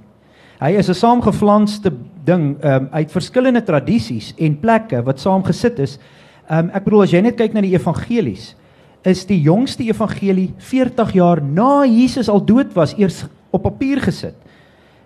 [0.59, 1.91] Hy is 'n saamgeflanste
[2.25, 5.97] ding um, uit verskillende tradisies en plekke wat saamgesit is.
[6.49, 8.55] Um, ek bedoel as jy net kyk na die evangelies,
[9.03, 14.35] is die jongste evangelie 40 jaar na Jesus al dood was eers op papier gesit.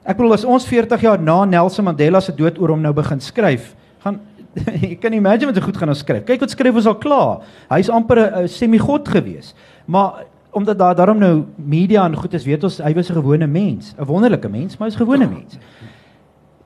[0.09, 3.19] Ek bedoel as ons 40 jaar na Nelson Mandela se dood oor hom nou begin
[3.21, 4.17] skryf, gaan
[4.81, 6.23] jy kan imagine wat hy goed gaan skryf.
[6.25, 7.43] Kyk wat skryf ons al klaar.
[7.69, 9.53] Hy's amper 'n semigod gewees.
[9.85, 10.25] Maar
[10.57, 13.93] omdat daar daarom nou media en goed is, weet ons hy was 'n gewone mens,
[13.93, 15.59] 'n wonderlike mens, maar hy's 'n gewone mens.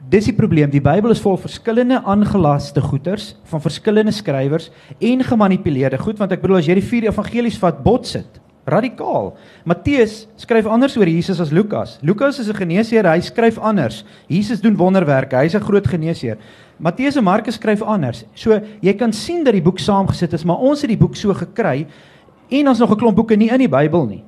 [0.09, 0.69] Dis die probleem.
[0.69, 6.41] Die Bybel is vol verskillende aangelaste goeters van verskillende skrywers en gemanipuleerde goed, want ek
[6.41, 8.39] bedoel as jy die vier evangelies vat, bots dit.
[8.63, 9.33] Radikaal.
[9.67, 11.97] Matteus skryf anders oor Jesus as Lukas.
[12.01, 14.05] Lukas is 'n geneesheer, hy skryf anders.
[14.27, 16.37] Jesus doen wonderwerke, hy's 'n groot geneesheer.
[16.79, 18.23] Matteus en Markus skryf anders.
[18.33, 21.33] So jy kan sien dat die boek saamgesit is, maar ons het die boek so
[21.33, 21.87] gekry
[22.49, 24.23] en ons nog 'n klomp boeke nie in die Bybel nie.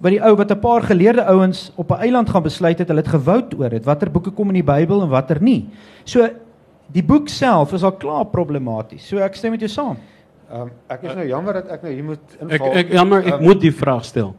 [0.00, 3.02] Wat die ou wat 'n paar geleerde ouens op 'n eiland gaan besluit het, hulle
[3.02, 5.68] het gewoud oor dit, watter boeke kom in die Bybel en watter nie.
[6.04, 6.28] So
[6.92, 9.06] die boek self is al klaar problematies.
[9.06, 9.96] So ek stem met jou saam.
[10.50, 12.54] Um, ek is nou jammer dat ek nou hier moet inval.
[12.74, 14.32] Ek ek jammer, ek um, moet die vraag stel.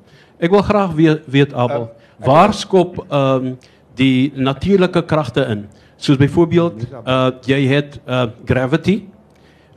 [0.44, 3.54] Ek wil graag weet weet Abel, um, waar skop ehm um,
[3.96, 5.62] die natuurlike kragte in?
[6.02, 8.98] Soos byvoorbeeld uh jy het uh gravity,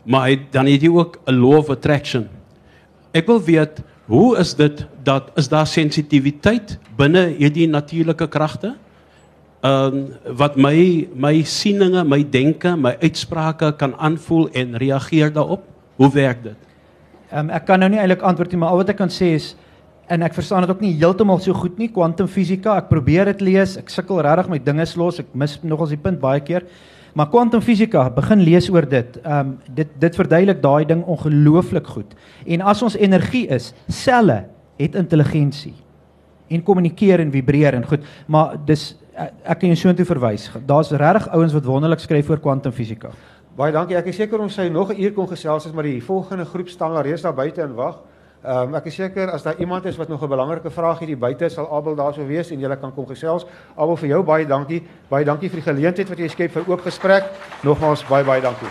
[0.02, 2.26] maar hy, dan het jy ook 'n law of attraction.
[3.12, 8.74] Ek wil weet, hoe is dit dat is daar sensitiwiteit binne hierdie natuurlike kragte?
[9.62, 15.73] Ehm um, wat my my sieninge, my denke, my uitsprake kan aanvoel en reageer daarop?
[15.96, 16.70] Hoe werk dit?
[17.34, 19.52] Um, ek kan nou nie eintlik antwoord nie, maar al wat ek kan sê is
[20.12, 23.78] en ek verstaan dit ook nie heeltemal so goed nie kwantumfisika ek probeer dit lees
[23.80, 26.66] ek sukkel regtig met dinge los ek mis nogals die punt baie keer
[27.16, 32.12] maar kwantumfisika begin lees oor dit ehm um, dit dit verduidelik daai ding ongelooflik goed
[32.44, 34.42] en as ons energie is selle
[34.76, 35.74] het intelligensie
[36.52, 40.48] en kommunikeer en vibreer en goed maar dis ek kan jou soontoe verwys.
[40.66, 43.12] Daar's regtig ouens wat wonderlik skryf oor kwantumfisika.
[43.54, 43.94] Baie dankie.
[43.94, 46.96] Ek is seker ons sou nog 'n uur kon gesels, maar die volgende groep staan
[46.96, 48.00] al reeds daar buite en wag.
[48.42, 51.16] Ehm um, ek is seker as daar iemand is wat nog 'n belangrike vraag hierdie
[51.16, 53.46] buite sal Abel daarso wees en julle kan kom gesels.
[53.76, 54.82] Abel vir jou baie dankie.
[55.08, 57.24] Baie dankie vir die geleentheid wat jy skep vir oop gesprek.
[57.62, 58.68] Nogmaals baie baie dankie.